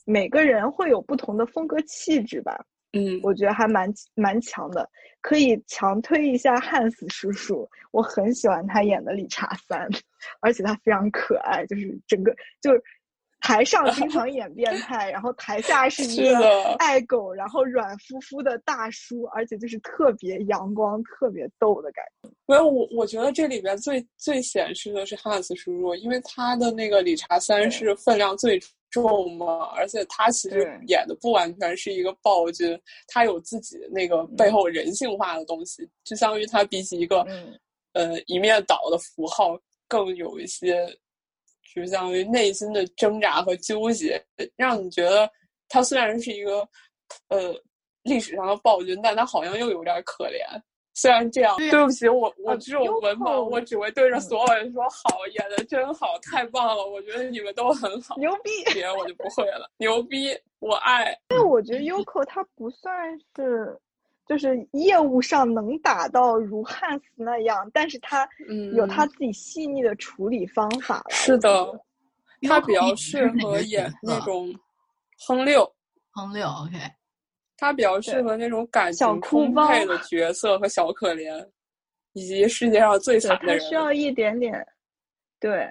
[0.06, 2.66] 每个人会有不同的风格气质吧。
[2.94, 4.90] 嗯，我觉得还蛮蛮强的，
[5.22, 7.70] 可以强推一下汉斯叔叔。
[7.92, 9.88] 我很喜欢他演的理查三，
[10.40, 12.82] 而且他非常可爱，就是整个就是
[13.48, 22.30] 台上经常演变态， 然后台下是一个爱狗，然后软乎乎的大叔，而且就是特别阳光、特别逗的感觉。
[22.46, 28.60] 没有我，我觉得这里边最最显示的是汉斯叔叔，因为他的那个理查三是分量最。
[28.90, 32.80] 重嘛，而且他其实演的不完全是一个暴君，
[33.10, 37.28] 他有自己那个背后人性化的东西，就相当于他比起一个
[37.92, 40.88] 呃一面倒的符号，更有一些，
[41.76, 44.24] 就相当于内心的挣扎和纠结，
[44.56, 45.30] 让你觉得
[45.70, 46.68] 他虽然是一个
[47.30, 47.54] 呃
[48.04, 50.42] 历史上的暴君，但他好像又有点可怜。
[50.94, 61.16] 虽然这样，对不起，我我这种文盲，我只会对着所有人说好，演的真好，太棒了，我觉得你们都很好，牛逼，别的我就不会了，牛逼，我爱。
[61.30, 62.92] 因为我觉得 Yoko 他不算
[63.36, 63.80] 是，
[64.28, 68.28] 就是业务上能打到如汉斯那样，但是他
[68.76, 71.04] 有他自己细腻的处理方法。
[71.10, 71.80] 是的，
[72.48, 74.54] 他比较适合演那种
[75.26, 75.64] 哼六，
[76.12, 76.78] 哼六，OK。
[77.60, 81.44] 他比较适合那种感情充沛的角色和小可怜，
[82.14, 83.60] 以及世界上最惨的人。
[83.60, 84.64] 他需要一点点，
[85.40, 85.68] 对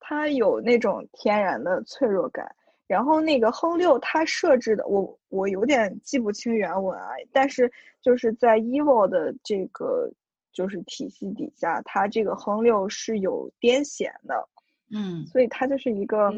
[0.00, 2.44] 他有那种天然的脆弱感。
[2.90, 7.70] 然后那个亨六，他设置的我我有点记不清原文啊，但是
[8.02, 10.10] 就是在 Evil 的这个
[10.52, 14.48] 就是体系底下，他这个亨六是有癫痫的，
[14.92, 16.32] 嗯，所以他就是一个。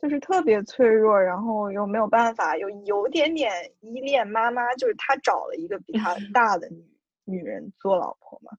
[0.00, 4.72] 就是特别脆弱，然后又没有办法，又有点点依恋妈妈。
[4.74, 6.86] 就是他找了一个比他 大的女
[7.24, 8.52] 女人做老婆嘛，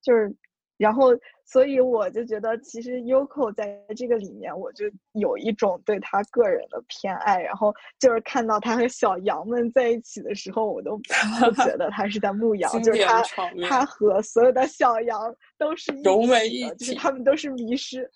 [0.00, 0.32] 就是，
[0.76, 1.08] 然后
[1.44, 7.40] 所以我就觉得，其实 Yoko 在这个里面，我就有一种对他个人的偏爱。
[7.40, 10.96] 然后就是看到他和小羊们在一起的时候，我都
[11.46, 13.22] 不觉得他是在牧羊，就是他
[13.68, 15.18] 他和所有的小羊
[15.56, 18.10] 都是融为一体，就是他们都是迷失。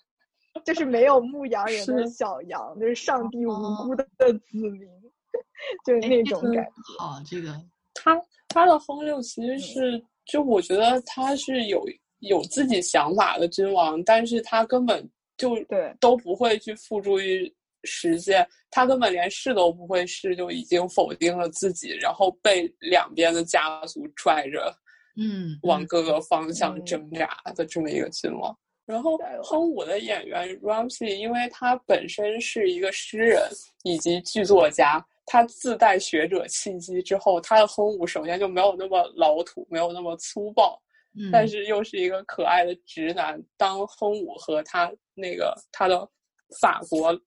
[0.65, 3.53] 就是没有牧羊人的小羊，就是上帝无
[3.85, 4.81] 辜的子民，
[5.87, 6.71] 就是那种感觉。
[6.99, 7.55] 好，这个
[7.93, 11.87] 他他的风六其实是，就我觉得他是有
[12.21, 15.07] 有自己想法的君王，但是他根本
[15.37, 15.93] 就对。
[15.99, 17.53] 都不会去付诸于
[17.83, 24.73] 实践，他根本连试都不会试，就已经否定了自己，然后被两边的家族拽着，
[25.17, 28.55] 嗯，往各个方向挣扎的这么一个君王。
[28.85, 33.49] 然后哼舞的演员 Ramsey，因为他本身是一个诗人
[33.83, 40.81] 以及剧作家，他自带学者气息之后，他的哼舞首先就没有那么老土，没有那么粗暴，
[41.31, 43.41] 但是又是一个可爱的直男。
[43.57, 46.07] 当亨武和他那个他的
[46.61, 47.19] 法国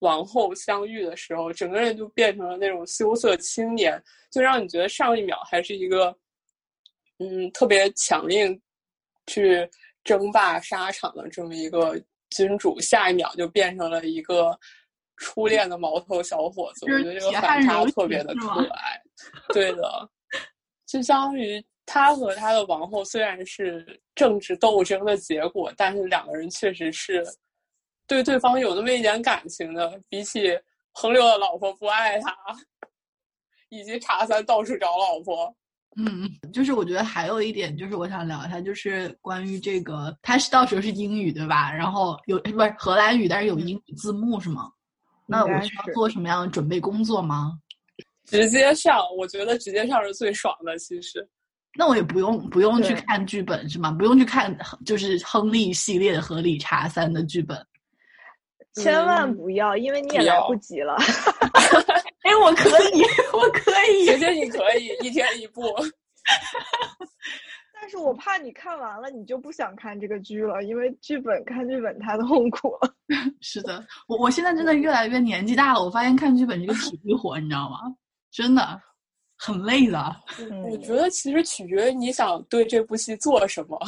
[0.00, 6.16] 王后相遇的时候，整个人就变成了那种羞涩青年，就让你觉得上一秒还是一个
[7.18, 8.60] 嗯特别强硬
[9.26, 9.68] 去。
[10.04, 12.00] 争霸沙场的这么一个
[12.30, 14.58] 君主，下一秒就变成了一个
[15.16, 16.86] 初恋的毛头小伙子。
[16.86, 18.98] 我觉得这个反差特别的可 爱。
[19.52, 20.08] 对的，
[20.86, 27.24] 就相当于他和他的王后虽然是政治斗争的结果，但是两个人确实是
[28.06, 29.98] 对对方有那么一点感情的。
[30.10, 30.50] 比起
[30.92, 32.36] 横流的老婆不爱他，
[33.70, 35.56] 以及查三到处找老婆。
[35.96, 41.72] 嗯，就是我觉得还有一点，就是我想聊一下，就是关于这个，他是到时候是英语对吧？
[41.72, 44.70] 然后有不是荷兰语，但是有英语字幕是吗？
[45.26, 47.58] 那我需要做什么样的准备工作吗？
[48.26, 50.78] 直接上，我觉得直接上是最爽的。
[50.78, 51.26] 其实，
[51.78, 53.92] 那我也不用不用去看剧本是吗？
[53.92, 54.52] 不用去看
[54.84, 57.56] 就是亨利系列和理查三的剧本，
[58.74, 60.96] 千万不要，因为你也来不及了。
[62.26, 63.02] 哎，我可以，
[63.32, 65.62] 我可以，姐姐你可以一天一部。
[67.72, 72.94] 但但是我怕你看完了，你就不想看这个剧了，因为剧本看剧本太痛苦了。
[73.40, 77.78] 是的，我我现在真的越来越年纪大了，我发现看剧本是个体力活，你知道吗？
[78.30, 78.78] 真的
[79.38, 80.16] 很累的。
[80.68, 83.78] 我觉得其实取决于你想对这部戏做什么。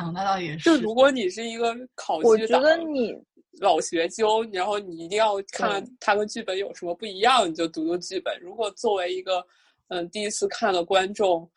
[0.00, 0.64] 嗯，那倒也是。
[0.64, 3.14] 就如果你是一个考我觉得你
[3.60, 8.38] 老学究，然后你一定要看它跟剧本有什么不一样，你就读读剧本。
[8.40, 9.44] 如果作为一个
[9.88, 11.48] 嗯第一次看的观众，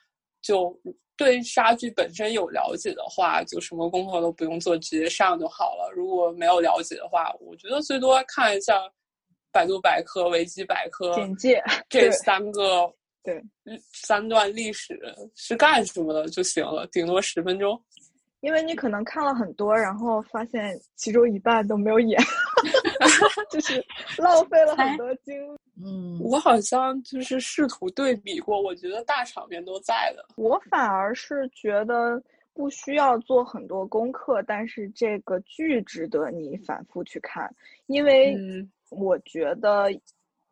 [0.41, 0.77] 就
[1.15, 5.91] 对杀剧本身有了解的话，就什么功课都不用做，直接上就好了。
[5.95, 8.73] 如果没有了解的话，我觉得最多看一下
[9.51, 12.91] 百度百科、维基百科简介这三个
[13.23, 13.41] 对
[13.93, 14.99] 三段历史
[15.35, 17.81] 是干什么的就行了，顶多十分钟。
[18.41, 22.21] 因为你可能看了很多，然后发现其中一半都没有演，
[23.49, 23.81] 就是
[24.17, 25.57] 浪费了很多精力。
[25.81, 30.25] 嗯，我好像就是试图对比过，我觉得大场面都在的。
[30.35, 32.21] 我反而是觉得
[32.53, 37.49] 不需要做很多功课，但是这个剧值得你反复去看，
[37.85, 39.87] 因为嗯我觉得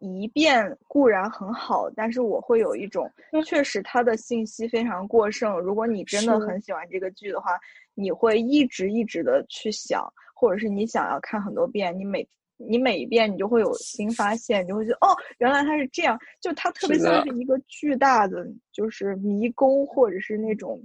[0.02, 3.10] 一遍固然很好，但是我会有一种
[3.45, 5.60] 确实它的信息非常过剩。
[5.60, 7.52] 如果你真的很喜欢这个剧的话，
[7.93, 12.28] 你会一直一直的去想，或者是你想要看很多遍，你每
[12.58, 20.82] 你每一遍你就会有新发现，你就会觉得哦，原来它是这样，就它特别像是一个巨大的就是迷宫，或者是那种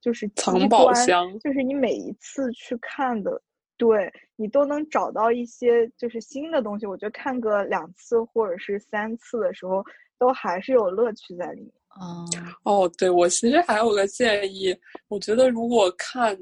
[0.00, 1.38] 就是机藏宝关箱。
[1.40, 3.42] 就是你每一次去看的，
[3.80, 6.84] 对你都能找到一些就是新的东西。
[6.84, 9.82] 我觉得看个两次或者是三次的时候，
[10.18, 11.72] 都还是有乐趣在里面。
[11.98, 12.28] 嗯，
[12.64, 14.76] 哦，对，我其实还有个建议，
[15.08, 16.38] 我觉得如果看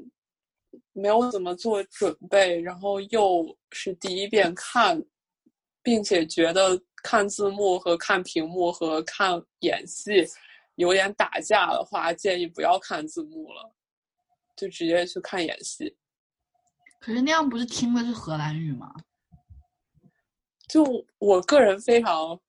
[0.91, 5.01] 没有怎么做准备，然后又是第一遍看，
[5.81, 10.27] 并且觉得看字幕和看屏幕和看演戏
[10.75, 13.73] 有点打架的话，建议不要看字幕了，
[14.57, 15.95] 就直接去看演戏。
[16.99, 18.93] 可是那样不是听的是荷兰语吗？
[20.67, 20.83] 就
[21.17, 22.39] 我个人非常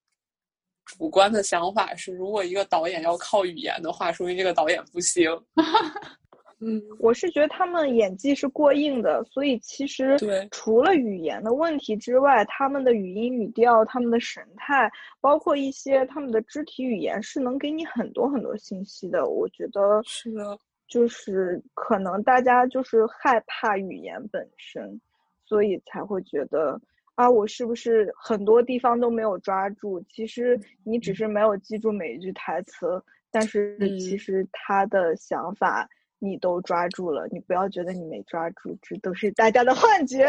[0.84, 5.30] 主观的想法是，如果一个导演要靠语言的话，说明这个导演不行。
[6.62, 14.92] 嗯，我是觉得他们演技是过硬的，所以其实对除了语言的问题之外，他们的语音语调、他们的神态，
[15.22, 19.24] 包括一些他们的肢体语言，是能给你很多很多信息的。
[19.24, 20.58] 我觉得是的，
[20.90, 25.00] 就是可能大家就是害怕语言本身，
[25.46, 26.78] 所以才会觉得
[27.14, 30.02] 啊，我是不是很多地方都没有抓住？
[30.08, 35.88] 其实你只是没有记住每一句台词，但是其嗯实他的想法
[36.18, 37.28] 你都抓住了。
[37.30, 40.28] 你不要觉得你没抓住，这都是大家的幻觉。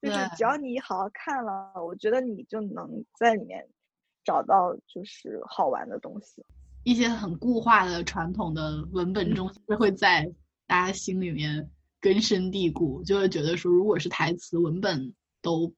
[0.00, 3.66] 就是只要你好好看了，我觉得你就能在里面
[4.22, 6.44] 找到就是好玩的东西。
[6.86, 10.32] 一些很固化的传统的文本中是会在
[10.68, 11.68] 大家心里面
[12.00, 15.12] 根深蒂固，就会觉得说，如果是台词文本
[15.42, 15.74] 都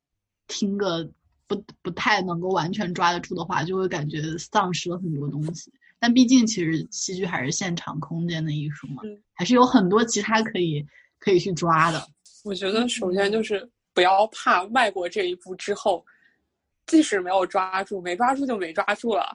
[0.49, 1.11] 听个
[1.47, 5.73] 不不太能够完全抓得住的话，就会感觉丧失了很多东西。
[5.99, 10.87] 但毕竟，其实戏剧还是现场空间的艺术嘛，嗯还是有很多其他可以
[11.19, 12.07] 可以去抓的。
[12.45, 16.05] 我觉得首先就是不要怕迈过这一步之后，
[16.87, 19.35] 即使没有抓住，没抓住就没抓住了，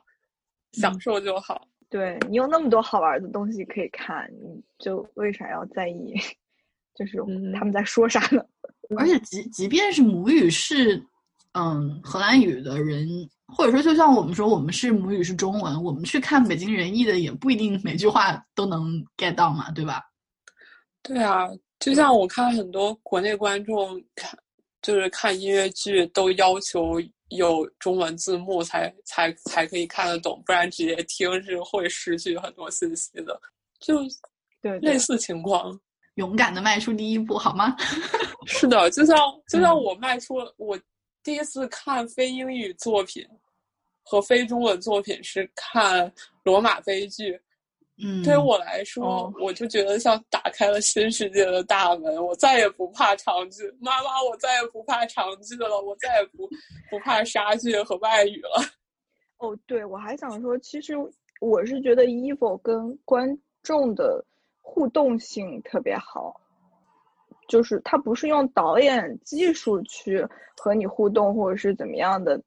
[0.73, 1.67] 享受就好。
[1.89, 6.15] 对你有那么多好玩的东西可以看，你就为啥要在意？
[6.95, 8.43] 就是嗯他们在说啥呢？
[8.97, 11.03] 而且即即便是母语是
[11.53, 13.07] 嗯荷兰语的人，
[13.47, 20.01] 或者说就像我们说我们是母语是中文，我们去看北京人艺的也不一定每句话都能 get 到嘛，对吧？
[21.01, 21.47] 对啊，
[21.79, 24.37] 就像我看很多国内观众看，
[24.83, 33.41] 就是看音乐剧都要求有中文字幕才才才可以看得懂，不然直接听是会失去很多信息的。
[33.79, 33.97] 就
[34.61, 35.79] 对对类似情况。
[36.15, 37.75] 勇敢的迈出第一步，好吗？
[38.45, 39.17] 是的，就像
[39.47, 40.79] 就像嗯我迈出了我
[41.23, 43.25] 第一次看非英语作品
[44.03, 46.13] 和非中文作品是看
[46.43, 47.41] 罗马悲剧，
[48.03, 56.47] 嗯，对于我来说，哦我就觉得像打开了新世界的大门，我再也不怕长剧，妈妈，我再也不怕长剧了，我再也不
[56.89, 58.61] 不怕杀剧和外语了。
[59.39, 60.93] 哦，对，我还想说，其实
[61.39, 64.23] 我是觉得 Evo 跟观众的
[64.61, 66.39] 互动性特别好，
[67.47, 70.25] 就是他不是用导演技术去
[70.57, 72.41] 和你互动，或者是怎么样的。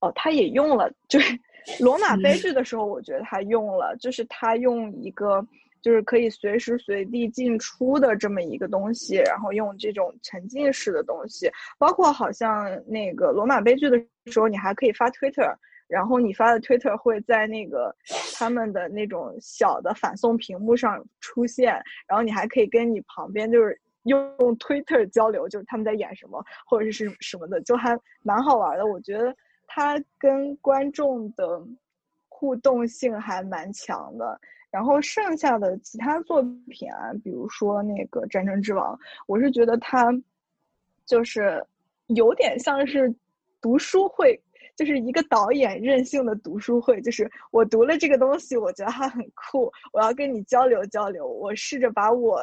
[0.00, 1.36] 哦，他也用了，就是
[1.80, 5.46] 罗马悲剧的时候，我觉得他用了，就是他用一个
[5.80, 13.96] 就是可以随时随地进出的这么一个东西，然后用这种沉浸式的东西，包括好像那个罗马悲剧的
[14.26, 15.54] 时候，你还可以发 Twitter。
[15.88, 17.94] 然后你发的 Twitter 会在那个
[18.34, 21.74] 他们的那种小的反送屏幕上出现，
[22.06, 24.18] 然后你还可以跟你旁边就是用
[24.56, 28.86] Twitter 交流，就是他们在演什么或者是什么的，就还蛮好玩的。
[28.86, 29.36] 我觉得
[29.74, 31.62] 他跟观众的
[32.28, 34.38] 互动性还蛮强的。
[34.70, 38.94] 然后剩下的其他作品啊，比如说那个《战争之王》，
[39.26, 40.06] 我是觉得他
[41.06, 41.64] 就是
[42.08, 43.14] 有点像是
[43.60, 44.38] 读书会，
[44.76, 47.00] 就是一个导演任性的读书会。
[47.00, 51.26] 就是我读了这个东西，我觉得它很酷，我要跟你交流交流。
[51.26, 52.42] 我试着把我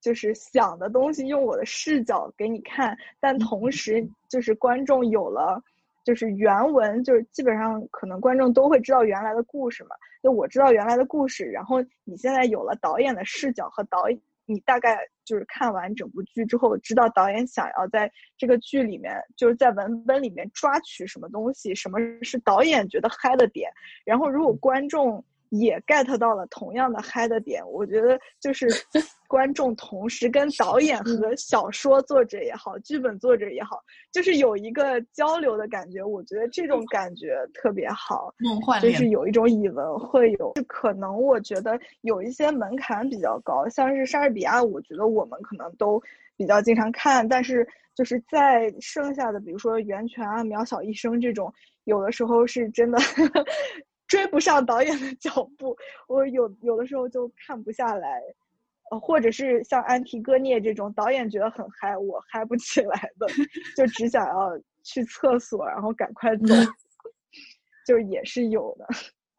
[0.00, 5.62] 就是想的东西用我的视角给你看，但同时就是观众有了。
[6.04, 9.90] 就是原文，就是基本上可能观众都会知道原来的故事嘛。
[10.22, 23.70] 就我知道原来的故事，然后你现在有了导演的视角和导演，你大概就是看完整部剧之后，知道导演想要在这个剧里面，就是在文本里面抓取什么东西，什么是导演觉得嗨的点。
[24.04, 25.24] 然后如果观众。
[25.50, 28.66] 也 get 到了同样的嗨的点，我觉得就是
[29.28, 33.80] 观众同时跟导演和小说作者也好，剧本作者也好，
[34.12, 36.02] 就是有一个交流的感觉。
[36.02, 40.52] 我觉得这种感觉特别好，梦幻就是有一种以文会友。
[40.68, 46.00] 可能我觉得有一些门槛比较高，像是莎士比亚，我觉得我们可能都
[46.36, 51.52] 比较经常看，但是就是在剩下的，比如说《源泉》啊、《渺小一生》这种，
[51.84, 52.98] 有的时候是真的。
[54.10, 55.76] 追不上导演的脚步，
[56.08, 58.20] 我有有的时候就看不下来，
[58.90, 63.28] 呃，或者是像安提戈涅这种导演觉得很嗨，我嗨不起来的，
[63.76, 66.52] 就只想要去厕所，然后赶快走，
[67.86, 68.86] 就也是有的。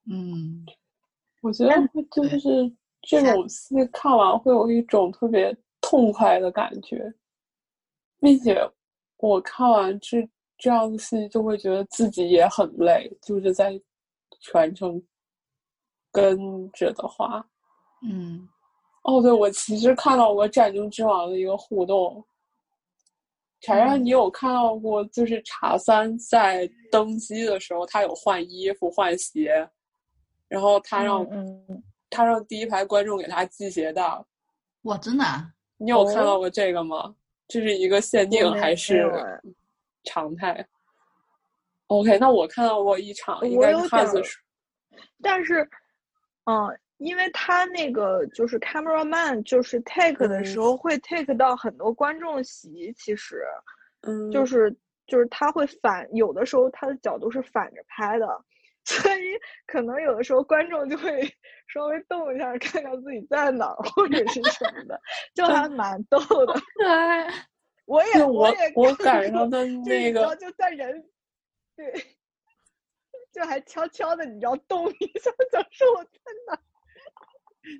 [0.09, 0.65] 嗯，
[1.41, 1.75] 我觉得
[2.09, 7.13] 就是这种戏看完会有一种特别痛快的感觉，
[8.21, 8.57] 并且
[9.17, 10.25] 我看完这
[10.57, 13.77] 这样的戏就会觉得自己也很累，就是在。
[14.41, 15.01] 全程
[16.11, 17.47] 跟着的话，
[18.03, 18.47] 嗯，
[19.03, 22.23] 哦，对，我其实看到过《战争之王》的一个互动。
[23.61, 25.05] 柴山，你有看到过？
[25.05, 29.69] 就是茶三在登机的时候，他有换衣服、换鞋，
[30.47, 31.25] 然后他让
[32.09, 34.03] 他让第一排观众给他系鞋带。
[34.81, 35.23] 哇，真的？
[35.77, 37.15] 你有看到过这个吗？
[37.47, 39.07] 这是一个限定还是
[40.05, 40.67] 常态
[41.91, 44.23] ？OK，那我看到过一场，应该是子
[45.21, 45.69] 但是，
[46.45, 53.43] 嗯，因为他那个就是 camera man，就是 take 的时候会 take 到很多观众席，其实，
[54.07, 54.73] 嗯，就是
[55.05, 58.25] 就是他会反，有的时候他的角度是反着拍的，
[58.85, 59.37] 所以
[59.67, 61.21] 可能有的时候观众就会
[61.67, 64.97] 稍微动一下，看看自己在哪或者是什么的，
[65.35, 66.53] 就还蛮逗的。
[66.79, 67.33] 对，
[67.83, 71.03] 我也我也我赶上的那个就在人。
[71.81, 72.05] 对，
[73.33, 76.09] 就还悄悄的，你要动一下，想说我在
[76.47, 76.59] 哪？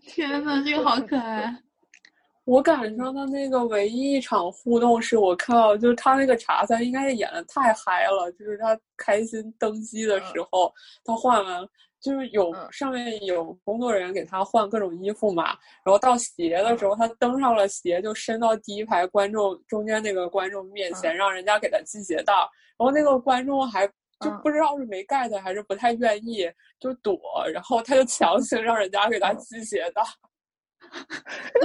[0.08, 1.56] 天呐，这个好可爱！
[2.46, 10.74] 我赶上的那个唯一一场互动是我看到，就是他那个茶三应该是演的太嗨了，就是他开心登机的时候，
[11.04, 11.68] 他换完
[12.00, 22.34] 就是有上面有工作人员给他换各种衣服嘛，然后到鞋的时候，他登上了鞋，就伸到第一排观众中间那个观众面前，让人家给他系鞋带。
[22.82, 23.86] 然后那个观众还
[24.20, 27.16] 就不知道是没 get 还是不太愿意，就躲，
[27.54, 30.02] 然后他就强行让人家给他系鞋带。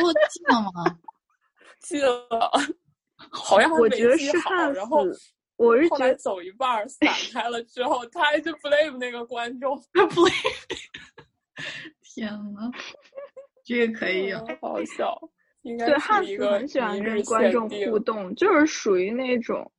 [0.03, 0.99] 我记了吗？
[1.81, 2.29] 记了，
[3.31, 4.71] 好像我觉得是好。
[4.73, 5.07] 然后
[5.57, 9.75] 我是后来走一半散开了之后，他还去 blame 那个观众。
[9.95, 10.31] blame！
[12.03, 12.71] 天呐，
[13.65, 15.19] 这个可以有，好笑。
[15.63, 19.73] 应该对汉斯很喜欢跟观众互动，就是属于那种。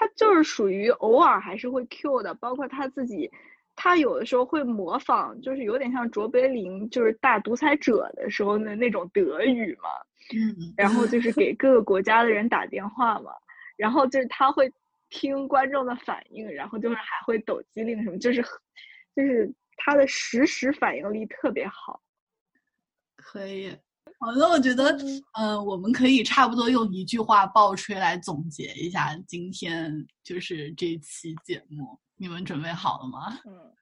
[0.00, 3.30] 他他就是属于偶尔还是会 Q 的，包括他自己，
[3.76, 9.90] 他有的时候会模仿，就是有点像卓别林，就是大独裁者的时候的那种德语嘛。
[10.34, 10.72] 嗯。
[10.74, 13.30] 然后就是给各个国家的人打电话嘛，
[13.76, 14.72] 然后就是他会
[15.10, 18.40] 听观众的反应，然后就是还会抖机灵什么，就是
[19.14, 22.00] 就是他的实时反应力特别好。
[23.16, 23.76] 可以。
[24.22, 24.94] 好，的我觉得，
[25.38, 31.98] 嗯，我们可以差不多用一句话爆吹来总结一下今天就是这期节目。
[32.18, 33.40] 你们准备好了吗？
[33.46, 33.72] 嗯，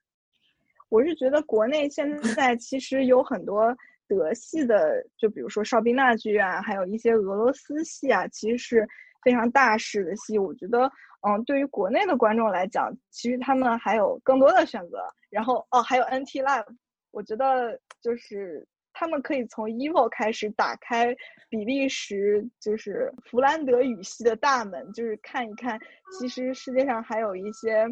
[0.91, 3.77] 我是觉得国内现在其实有很多
[4.07, 8.89] 德系的，就比如说邵宾纳剧啊，还有一些俄罗斯戏啊，其实是
[9.25, 10.39] 非常大势的戏。
[10.39, 10.89] 我觉得，
[11.27, 14.99] 嗯，对于国内的观众来讲，其实他们还有更多的选择。
[15.31, 16.65] 然后，哦，还有 NT Live，
[17.11, 18.65] 我觉得就是。
[18.99, 21.15] 他们可以从 EVO 开始打开
[21.49, 25.79] 比利时，就是弗兰德语系的大门，就是看一看，
[26.19, 27.87] 其实世界上还有一些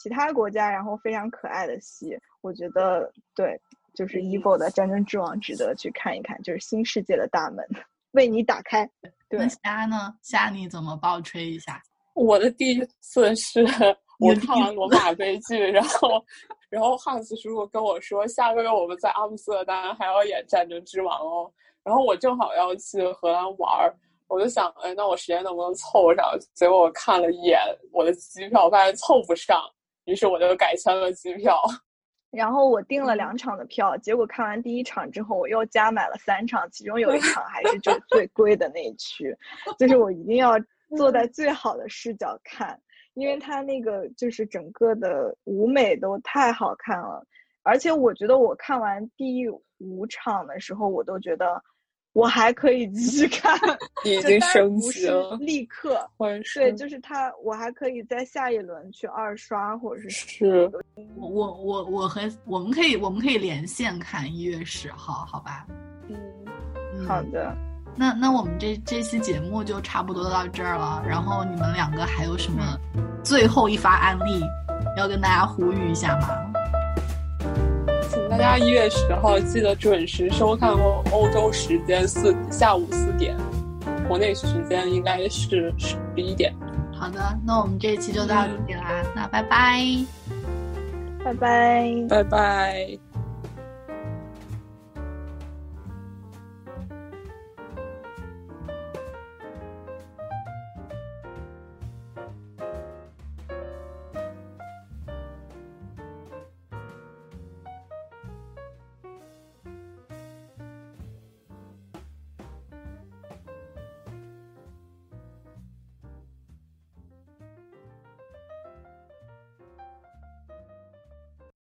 [0.00, 3.60] 其他国家，然后非常可爱的戏，我觉得对，
[3.92, 7.66] 就是 EVO 的《战争之王》值得去看一看，就是新世界的大门
[8.12, 8.88] 为你打开。
[9.28, 10.14] 对那，虾呢？
[10.22, 11.82] 虾你怎么爆吹一下？
[12.14, 13.64] 我的第一次是
[14.20, 16.24] 我看完《罗马悲剧》，然后，
[16.68, 21.50] 然后汉斯叔叔跟我说，下个月我们在阿姆斯特丹还要演《战争之王》哦，
[21.84, 23.94] 然后我正好要去荷兰玩儿，
[24.26, 26.36] 我就想，哎，那我时间能不能凑上？
[26.54, 27.60] 结果我看了一眼
[27.92, 29.62] 我的机票，发现凑不上，
[30.06, 31.60] 于是我就改签了机票。
[32.32, 39.34] 然后我订了两场的票，结果看完第一场之后，我又加买了三场，其中有一 场还是就最贵的那一区，
[39.78, 40.54] 就是我一定要
[40.96, 42.78] 坐在最好的视角看，
[43.16, 47.26] 因为他那个就是整个的舞美都太好看了，
[47.62, 49.48] 而且我觉得我看完第
[49.78, 51.62] 五场的时候，我都觉得
[52.12, 53.58] 我还可以继续看，
[54.04, 56.06] 已经升级了，立刻。
[56.18, 60.70] 欢对，就是他，我还可以在下一轮去二刷，或者是是，
[61.16, 65.66] 我我我我和我们可以我们可以连线看一月十号，好吧？
[66.08, 66.16] 嗯，
[66.94, 67.56] 嗯好的。
[67.96, 71.02] 那那我们这这期节目就差不多到这儿了。
[71.08, 72.78] 然后你们两个还有什么
[73.22, 74.40] 最后一发案例
[74.96, 76.28] 要跟大家呼吁一下吗？
[78.10, 83.36] 请大家一月十号记得准时收看欧欧洲时间四下午四点，
[84.06, 86.54] 国内时间应该是十一点。
[86.98, 89.82] 好的，那我们这一期就到这里啦，那拜拜。
[91.24, 92.06] 拜拜。
[92.08, 92.98] 拜拜。